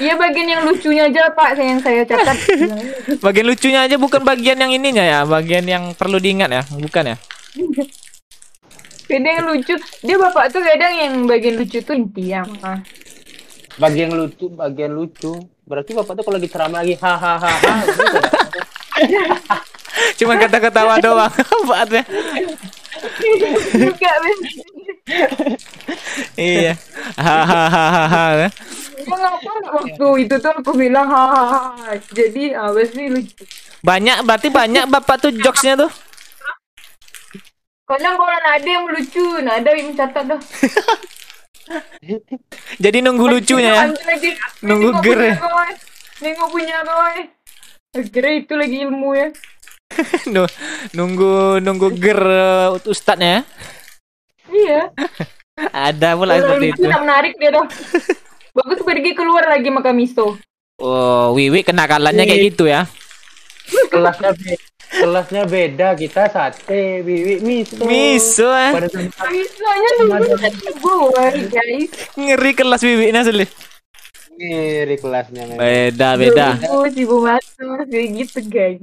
Iya 0.00 0.16
bagian 0.16 0.48
yang 0.48 0.62
lucunya 0.64 1.04
aja 1.04 1.28
pak, 1.30 1.52
yang 1.60 1.78
saya 1.78 2.02
catat. 2.02 2.34
Bagian 3.24 3.44
lucunya 3.44 3.84
aja 3.84 4.00
bukan 4.00 4.24
bagian 4.24 4.56
yang 4.56 4.72
ininya 4.72 5.04
ya, 5.04 5.20
bagian 5.28 5.68
yang 5.68 5.92
perlu 5.92 6.16
diingat 6.16 6.48
ya, 6.48 6.62
bukan 6.74 7.12
ya? 7.12 7.16
Kadang 9.12 9.44
yang 9.44 9.48
lucu, 9.52 9.76
dia 10.00 10.16
bapak 10.16 10.48
tuh 10.48 10.64
kadang 10.64 10.92
yang 10.96 11.12
bagian 11.28 11.60
lucu 11.60 11.84
tuh 11.84 11.92
inti 11.92 12.32
ya. 12.32 12.48
Mah. 12.48 12.80
bagian 13.76 14.08
lucu, 14.16 14.48
bagian 14.48 14.96
lucu. 14.96 15.36
Berarti 15.68 15.92
bapak 15.92 16.16
tuh 16.16 16.24
kalau 16.24 16.40
lagi 16.40 16.48
ceramah 16.48 16.80
lagi 16.80 16.96
hahaha. 16.96 17.52
ya? 19.04 19.24
Cuma 20.18 20.40
kata-katawa 20.40 20.96
doang. 21.04 21.28
Apaan 21.52 22.04
Juga. 23.76 24.12
Iya. 26.40 26.72
Hahaha. 27.20 28.48
Dia 28.48 29.16
ngapa 29.18 29.52
waktu 29.76 30.08
itu 30.24 30.34
tuh 30.40 30.52
aku 30.56 30.72
bilang 30.72 31.08
hahaha. 31.10 32.00
Jadi 32.16 32.56
awas 32.56 32.96
nih 32.96 33.12
lucu. 33.12 33.44
Banyak 33.82 34.24
berarti 34.24 34.48
banyak 34.48 34.88
bapak 34.88 35.16
tuh 35.20 35.32
jokesnya 35.36 35.74
tuh. 35.76 35.92
Kadang 37.92 38.14
kalau 38.16 38.32
ada 38.40 38.64
yang 38.64 38.88
lucu, 38.88 39.26
nah 39.44 39.60
ada 39.60 39.68
yang 39.76 39.92
mencatat 39.92 40.24
dah. 40.24 40.40
Jadi 42.84 42.98
nunggu 43.04 43.28
lucunya 43.28 43.72
ya. 43.76 43.84
Nunggu 44.64 44.96
ger 45.04 45.20
ya. 45.20 45.36
Nengok 46.24 46.48
punya 46.48 46.80
kawan. 46.80 47.28
Akhirnya 47.92 48.32
itu 48.40 48.52
lagi 48.56 48.76
ilmu 48.88 49.12
ya. 49.12 49.28
Nu- 50.32 50.48
nunggu 50.96 51.60
nunggu 51.60 51.92
ger 52.00 52.16
uh, 52.16 52.80
ustadznya 52.88 53.28
ya. 53.28 53.40
Iya. 54.48 54.80
Ada 55.92 56.16
pula 56.16 56.40
Kalau 56.40 56.56
seperti 56.56 56.66
itu. 56.72 56.88
tak 56.88 57.02
menarik 57.04 57.32
dia 57.36 57.50
dah. 57.52 57.66
Bagus 58.56 58.80
pergi 58.80 59.10
keluar 59.12 59.44
lagi 59.52 59.68
makan 59.68 59.94
miso. 60.00 60.40
Oh, 60.80 61.36
Wiwi 61.36 61.60
kenakalannya 61.60 62.24
kayak 62.24 62.56
gitu 62.56 62.64
ya. 62.72 62.88
kelasnya 63.92 64.32
kelasnya 64.92 65.42
beda 65.44 65.88
kita 65.94 66.28
sate 66.28 67.00
bibi 67.00 67.40
miso 67.40 67.80
Miso 67.80 68.48
eh. 68.48 68.70
Misonya 69.24 69.90
gue 70.74 70.96
guys. 71.48 71.88
Ngeri 72.12 72.52
kelas 72.52 72.80
Wiwi 72.80 73.08
ini 73.08 73.18
asli. 73.18 73.46
ngiri 74.32 74.96
kelasnya 74.96 75.42
memang 75.46 75.60
Beda 75.60 76.08
beda. 76.14 76.46
Oh, 76.68 76.84
si 76.86 77.02
Bu 77.02 77.20
Matur 77.20 77.84
kayak 77.84 78.06
gitu 78.16 78.38
guys. 78.44 78.80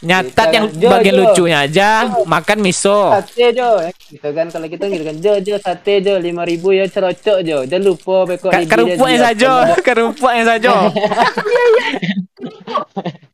Nyatat 0.00 0.48
yang 0.50 0.66
Jo, 0.72 0.88
bagian 0.88 1.12
Jo. 1.12 1.20
lucunya 1.22 1.58
aja, 1.60 1.88
makan 2.24 2.58
miso. 2.58 3.12
sate 3.12 3.52
jo 3.52 3.68
gitu 4.02 4.28
kan 4.30 4.48
kalau 4.48 4.64
kita 4.64 4.88
gitu 4.88 5.04
kan 5.04 5.12
jo 5.14 5.32
jo 5.38 5.56
sate 5.56 6.00
jo 6.00 6.16
lima 6.16 6.40
ribu 6.42 6.72
ya 6.72 6.84
cerocok 6.84 7.38
jo 7.42 7.58
jangan 7.62 7.84
lupa 7.86 8.16
bekok 8.24 8.48
Ka- 8.48 8.64
Kerupuknya 8.66 9.18
saja, 9.22 9.50
kerupuknya 9.78 10.44
saja. 10.50 10.72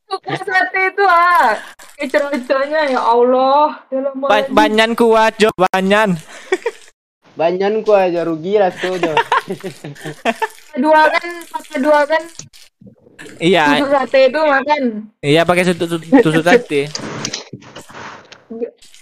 Suka 0.06 0.34
sate 0.38 0.80
itu 0.86 1.04
ah. 1.04 1.54
Kecerocoknya 1.96 2.92
ya 2.92 3.00
Allah. 3.00 3.80
Dalam 3.88 4.20
Ba- 4.20 4.50
banyan 4.52 4.92
kuat 4.92 5.36
jo, 5.36 5.48
banyan. 5.56 6.16
banyak 7.36 7.84
ku 7.84 7.92
aja 7.92 8.24
rugi 8.24 8.56
lah 8.56 8.72
tuh 8.72 8.96
jo 8.96 9.12
dua 10.80 11.04
kan, 11.12 11.28
pakai 11.52 11.76
dua 11.84 12.00
kan. 12.08 12.22
Iya, 13.36 13.76
Tusuk 13.76 13.92
sate 13.92 14.18
itu 14.28 14.40
makan. 14.40 14.82
iya 15.20 15.44
pakai 15.44 15.68
tusuk 15.68 16.00
tusuk 16.00 16.40
sate. 16.40 16.88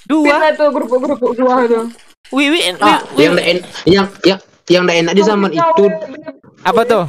Dua. 0.04 0.34
Bisa 0.34 0.48
tuh 0.58 0.68
kerupuk-kerupuk 0.70 1.32
dua 1.34 1.62
tuh. 1.66 1.86
Wiwi, 2.34 2.74
ah 2.82 2.98
Wiwi. 3.14 3.22
yang 3.22 3.32
nggak 3.34 3.46
en- 3.46 3.64
yang 3.86 4.06
yang 4.24 4.38
yang 4.66 4.82
nggak 4.82 4.98
enak 5.06 5.12
di 5.14 5.22
zaman 5.22 5.50
itu 5.52 5.84
apa 6.64 6.82
tuh? 6.82 7.04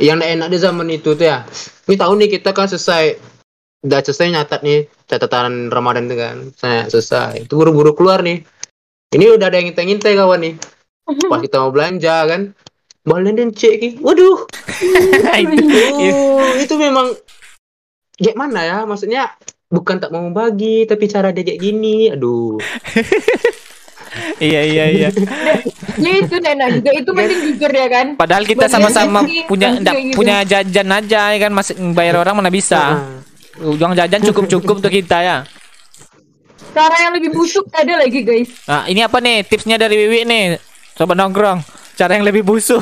yang 0.00 0.16
enak 0.18 0.48
di 0.48 0.56
zaman 0.56 0.88
itu 0.88 1.12
tuh 1.12 1.24
ya 1.24 1.44
ini 1.84 1.94
tahu 1.94 2.16
nih 2.16 2.28
kita 2.32 2.52
kan 2.52 2.64
selesai 2.64 3.20
udah 3.80 3.98
selesai 4.04 4.36
nyatat 4.36 4.60
nih 4.60 4.80
catatan 5.08 5.72
Ramadan 5.72 6.06
itu 6.08 6.16
kan. 6.16 6.36
Saya 6.56 6.86
selesai 6.88 7.48
itu 7.48 7.52
buru-buru 7.56 7.96
keluar 7.96 8.20
nih. 8.20 8.44
Ini 9.10 9.34
udah 9.34 9.46
ada 9.50 9.58
yang 9.58 9.72
ngintai-ngintai 9.72 10.14
kawan 10.14 10.40
nih. 10.44 10.54
Pas 11.30 11.40
kita 11.42 11.56
mau 11.64 11.72
belanja 11.72 12.16
kan. 12.28 12.42
Balen 13.00 13.34
dan 13.40 13.50
cek 13.56 13.74
ki 13.80 13.88
waduh. 14.04 14.44
Itu, 15.40 15.64
itu. 16.60 16.74
Memang 16.76 17.16
kayak 18.20 18.36
mana 18.36 18.60
ya? 18.60 18.78
Maksudnya 18.84 19.32
bukan 19.72 19.96
tak 19.96 20.12
mau 20.12 20.28
bagi 20.28 20.84
tapi 20.84 21.08
cara 21.08 21.32
dia 21.32 21.42
kayak 21.42 21.60
gini. 21.60 22.12
Aduh. 22.12 22.60
Iya 24.40 24.60
iya 24.66 24.84
iya. 24.90 25.08
Ya 26.00 26.12
itu 26.18 26.34
enak 26.34 26.82
juga. 26.82 26.90
Itu 26.96 27.10
penting 27.14 27.38
jujur 27.46 27.70
ya 27.70 27.86
kan. 27.86 28.06
Padahal 28.18 28.42
kita 28.42 28.66
sama-sama 28.66 29.22
punya 29.46 29.78
gitu. 29.78 30.16
punya 30.18 30.42
jajan 30.42 30.88
aja 30.90 31.30
ya 31.30 31.38
kan? 31.46 31.52
Masih 31.54 31.78
bayar 31.94 32.18
orang 32.18 32.40
mana 32.40 32.50
bisa. 32.50 33.04
Uang 33.58 33.92
jajan 33.98 34.22
cukup-cukup 34.30 34.78
untuk 34.78 34.92
kita 34.94 35.18
ya. 35.18 35.36
Cara 36.70 36.94
yang 37.02 37.18
lebih 37.18 37.34
busuk 37.34 37.66
ada 37.74 37.98
lagi 37.98 38.22
guys. 38.22 38.50
Nah, 38.70 38.86
ini 38.86 39.02
apa 39.02 39.18
nih 39.18 39.42
tipsnya 39.42 39.74
dari 39.74 39.98
Wiwi 39.98 40.22
nih? 40.22 40.54
Coba 40.94 41.18
nongkrong. 41.18 41.58
Cara 41.98 42.14
yang 42.14 42.22
lebih 42.22 42.46
busuk. 42.46 42.80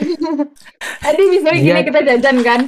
Ada 1.06 1.20
misalnya 1.28 1.60
gini 1.60 1.80
Iya. 1.80 1.86
kita 1.86 2.00
jajan 2.02 2.36
kan. 2.42 2.60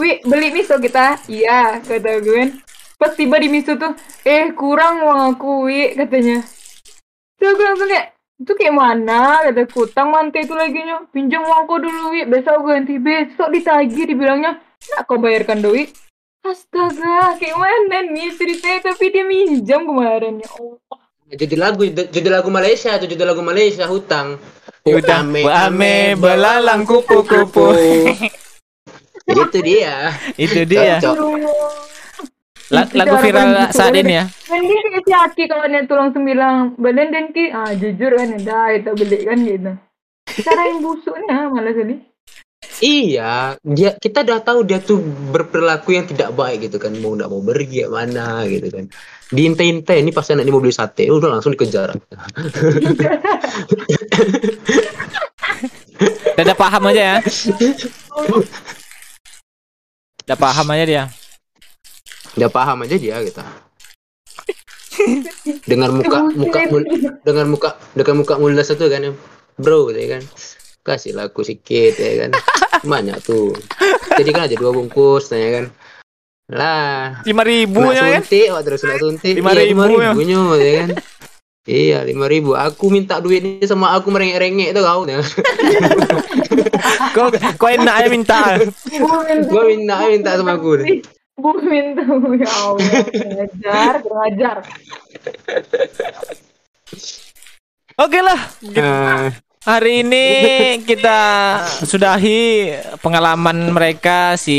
Wih 0.00 0.18
beli 0.26 0.50
miso 0.50 0.80
kita. 0.80 1.20
Iya 1.30 1.78
kata 1.84 2.20
gue. 2.20 2.58
Pas 2.96 3.12
tiba 3.12 3.36
di 3.36 3.52
miso 3.52 3.76
tuh, 3.76 3.92
eh 4.24 4.48
kurang 4.56 5.04
uang 5.04 5.36
aku 5.36 5.68
wi 5.68 5.92
katanya. 5.92 6.40
Tuh 7.36 7.52
gue 7.52 7.60
langsung 7.60 7.92
kayak, 7.92 8.16
itu 8.40 8.52
kayak 8.56 8.72
mana 8.72 9.44
kata 9.44 9.68
kutang 9.68 10.08
mantai 10.08 10.48
itu 10.48 10.56
lagi 10.56 10.80
nya 10.80 11.04
pinjam 11.12 11.44
uangku 11.44 11.76
dulu 11.76 12.16
wi 12.16 12.24
besok 12.24 12.64
gue 12.64 12.72
ganti 12.72 12.96
besok 12.96 13.52
ditagih 13.52 14.08
dibilangnya 14.08 14.56
nak 14.96 15.04
kau 15.04 15.20
bayarkan 15.20 15.60
duit 15.60 15.92
astaga 16.50 17.36
kayak 17.40 17.56
mana 17.58 17.98
nih 18.06 18.30
ceritanya 18.34 18.92
tapi 18.92 19.10
dia 19.10 19.24
minjam 19.26 19.82
kemarin 19.86 20.42
ya 20.42 20.50
Allah 20.54 20.98
Jadi 21.26 21.54
lagu 21.58 21.82
jadi 21.90 22.28
lagu 22.30 22.54
Malaysia 22.54 22.94
tuh 23.02 23.10
jadi 23.10 23.26
lagu 23.26 23.42
Malaysia 23.42 23.82
hutang. 23.90 24.38
Hutang, 24.86 25.34
ame 25.34 26.14
belalang 26.14 26.86
kupu-kupu. 26.86 27.74
itu 29.26 29.58
dia. 29.58 30.14
Itu 30.38 30.62
dia. 30.62 31.02
La- 32.70 32.90
lagu 32.94 33.14
viral 33.22 33.70
saat 33.70 33.94
ini 33.94 34.22
ya. 34.22 34.24
Dan 34.26 34.62
dia 34.66 34.78
kayak 34.82 35.02
si 35.06 35.14
Aki 35.14 35.44
kawan 35.50 35.70
yang 35.70 35.86
tulang 35.86 36.10
sembilan 36.10 36.78
badan 36.78 37.08
dan 37.14 37.26
ki 37.30 37.54
ah 37.54 37.70
jujur 37.74 38.10
kan 38.14 38.34
dah 38.42 38.66
kita 38.74 38.90
beli 38.94 39.18
kan 39.22 39.38
gitu. 39.42 39.72
Cara 40.42 40.62
yang 40.66 40.78
busuknya 40.82 41.50
malah 41.50 41.74
kali. 41.74 42.02
Iya, 42.76 43.56
dia 43.64 43.96
kita 43.96 44.20
udah 44.20 44.44
tahu 44.44 44.60
dia 44.68 44.76
tuh 44.84 45.00
berperilaku 45.32 45.96
yang 45.96 46.04
tidak 46.04 46.36
baik 46.36 46.68
gitu 46.68 46.76
kan, 46.76 46.92
mau 47.00 47.16
nggak 47.16 47.32
mau 47.32 47.40
pergi 47.40 47.84
ya 47.84 47.88
mana 47.88 48.44
gitu 48.44 48.68
kan. 48.68 48.84
Diintai-intai 49.32 50.04
ini 50.04 50.12
pasti 50.12 50.36
anak 50.36 50.44
ini 50.44 50.52
mau 50.52 50.60
beli 50.60 50.76
sate, 50.76 51.08
udah 51.08 51.40
langsung 51.40 51.56
dikejar. 51.56 51.96
Udah 56.36 56.56
paham 56.56 56.92
aja 56.92 57.02
ya. 57.02 57.16
Udah 60.28 60.36
paham 60.36 60.68
aja 60.76 60.84
dia. 60.84 61.04
Udah 62.36 62.50
paham 62.52 62.84
aja 62.84 62.96
dia 63.00 63.16
gitu. 63.24 63.40
Dengan 65.64 65.96
muka 65.96 66.18
muka 66.36 66.58
mul- 66.68 66.88
dengan 67.24 67.46
muka 67.48 67.70
dengan 67.96 68.14
muka 68.20 68.34
mulas 68.36 68.68
itu 68.68 68.84
kan, 68.84 69.16
bro, 69.56 69.88
ya 69.96 70.20
kan. 70.20 70.22
Kasih 70.86 71.18
laku 71.18 71.42
sedikit 71.42 71.98
ya 71.98 72.28
kan. 72.28 72.30
Banyak 72.82 73.18
tuh. 73.22 73.54
Jadi 74.16 74.30
kan 74.32 74.48
aja 74.48 74.56
dua 74.56 74.72
bungkus, 74.74 75.30
ya 75.30 75.62
kan. 75.62 75.64
Lah, 76.46 77.26
Lima 77.26 77.42
ribu 77.42 77.90
ya 77.90 78.06
kan? 78.06 78.22
suntik, 78.22 78.46
wah 78.54 78.62
terus 78.62 78.80
nak 78.82 78.98
suntik. 79.02 79.34
Lima 79.34 79.50
Iya, 79.50 79.62
ribu 79.66 79.82
ya. 79.98 80.12
ribunya, 80.14 80.40
ya 80.56 80.72
kan. 80.78 80.88
Iya, 81.66 81.98
lima 82.06 82.26
ribu. 82.30 82.54
Aku 82.54 82.86
minta 82.86 83.18
duit 83.18 83.42
ini 83.42 83.66
sama 83.66 83.90
aku 83.98 84.14
merengek-rengek 84.14 84.70
tuh 84.70 84.86
kau. 84.86 85.02
Ya. 85.04 85.18
Kok 87.10 87.28
kok 87.58 87.70
enak 87.74 87.94
ya 87.98 88.08
minta. 88.08 88.38
Gua 89.50 89.66
minta 89.66 89.98
minta 90.06 90.30
sama 90.38 90.54
aku. 90.54 90.78
deh. 90.78 91.02
Bumin 91.36 91.92
tuh 91.92 92.32
ya 92.38 92.48
Allah 92.48 92.96
ngajar 93.12 93.94
ngajar. 94.00 94.56
Oke 97.96 98.20
lah. 98.20 98.40
Eh, 98.62 99.26
Hari 99.66 100.06
ini 100.06 100.26
kita 100.90 101.18
sudahi 101.82 102.70
pengalaman 103.02 103.74
mereka 103.74 104.38
si 104.38 104.54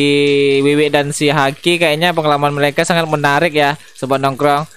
Wiwi 0.60 0.92
dan 0.92 1.16
si 1.16 1.32
Haki 1.32 1.80
kayaknya 1.80 2.12
pengalaman 2.12 2.52
mereka 2.52 2.84
sangat 2.84 3.08
menarik 3.08 3.56
ya 3.56 3.80
sobat 3.96 4.20
nongkrong 4.20 4.68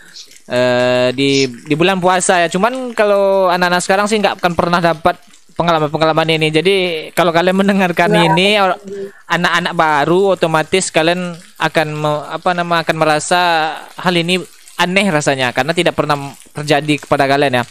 eh 0.47 1.11
di 1.19 1.51
di 1.51 1.75
bulan 1.75 1.99
puasa 1.99 2.47
ya. 2.47 2.49
Cuman 2.51 2.95
kalau 2.95 3.51
anak-anak 3.51 3.83
sekarang 3.83 4.07
sih 4.07 4.23
nggak 4.23 4.39
akan 4.39 4.55
pernah 4.55 4.79
dapat 4.79 5.19
pengalaman-pengalaman 5.59 6.39
ini. 6.39 6.49
Jadi 6.55 6.77
kalau 7.11 7.35
kalian 7.35 7.67
mendengarkan 7.67 8.15
ini 8.15 8.55
or- 8.63 8.79
anak-anak 9.27 9.75
baru 9.75 10.39
otomatis 10.39 10.95
kalian 10.95 11.35
akan 11.59 11.87
me- 11.91 12.27
apa 12.31 12.51
nama 12.55 12.87
akan 12.87 12.97
merasa 12.99 13.41
hal 13.99 14.15
ini 14.15 14.39
aneh 14.79 15.07
rasanya 15.11 15.53
karena 15.53 15.75
tidak 15.75 15.99
pernah 15.99 16.31
terjadi 16.55 17.03
kepada 17.03 17.27
kalian 17.27 17.63
ya. 17.63 17.65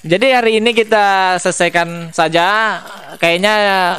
Jadi 0.00 0.26
hari 0.32 0.52
ini 0.62 0.70
kita 0.72 1.36
selesaikan 1.42 2.14
saja. 2.14 2.78
Kayaknya 3.18 3.54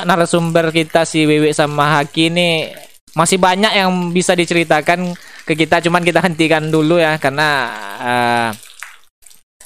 narasumber 0.07 0.71
kita 0.71 1.03
si 1.03 1.27
Wewe 1.27 1.51
sama 1.51 1.99
Haki 1.99 2.31
ini 2.33 2.71
masih 3.11 3.37
banyak 3.37 3.75
yang 3.75 3.91
bisa 4.15 4.33
diceritakan 4.33 5.13
ke 5.43 5.53
kita. 5.53 5.83
Cuman 5.83 6.01
kita 6.01 6.23
hentikan 6.23 6.71
dulu 6.71 6.97
ya 6.97 7.19
karena 7.19 7.49
eh, 8.01 8.49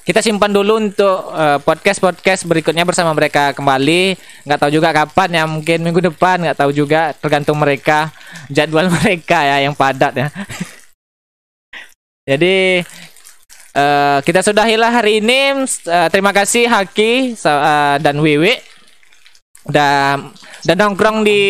kita 0.05 0.21
simpan 0.21 0.53
dulu 0.53 0.77
untuk 0.77 1.33
podcast 1.65 1.97
podcast 1.97 2.45
berikutnya 2.45 2.85
bersama 2.85 3.09
mereka 3.17 3.57
kembali. 3.57 4.13
Nggak 4.45 4.59
tahu 4.61 4.71
juga 4.77 4.93
kapan 4.93 5.29
ya, 5.33 5.43
mungkin 5.49 5.81
minggu 5.81 6.13
depan. 6.13 6.45
Nggak 6.45 6.61
tahu 6.61 6.69
juga, 6.69 7.09
tergantung 7.17 7.57
mereka 7.57 8.13
jadwal 8.53 8.85
mereka 9.01 9.41
ya 9.41 9.65
yang 9.65 9.73
padat 9.73 10.13
ya. 10.13 10.27
Jadi 12.25 12.81
Eh, 13.75 14.19
kita 14.23 14.39
sudahilah 14.39 14.87
hari 14.87 15.19
ini. 15.19 15.67
Eh, 15.67 16.07
terima 16.07 16.31
kasih 16.31 16.71
Haki 16.71 17.35
eh, 17.35 17.95
dan 17.99 18.15
Wewe 18.23 18.63
dan 19.67 20.31
dan 20.63 20.75
nongkrong 20.79 21.27
di 21.27 21.41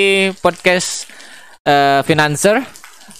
podcast 0.41 1.05
eh, 1.61 2.01
Financer. 2.01 2.65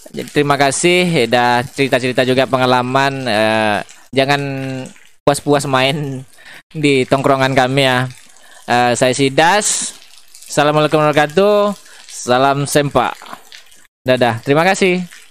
Jadi, 0.09 0.29
terima 0.33 0.57
kasih 0.57 1.29
dan 1.29 1.61
cerita-cerita 1.69 2.25
juga 2.25 2.49
pengalaman. 2.49 3.29
Eh, 3.29 3.77
jangan 4.09 4.41
puas-puas 5.21 5.69
main 5.69 6.25
di 6.73 7.05
tongkrongan 7.05 7.53
kami 7.53 7.85
ya. 7.85 8.09
Eh, 8.65 8.97
saya 8.97 9.13
Sidas. 9.13 9.93
Assalamualaikum 10.49 10.97
warahmatullahi 10.97 11.29
wabarakatuh. 11.29 11.77
Salam 12.09 12.65
sempak. 12.65 13.13
Dadah. 14.01 14.41
Terima 14.41 14.65
kasih. 14.65 15.24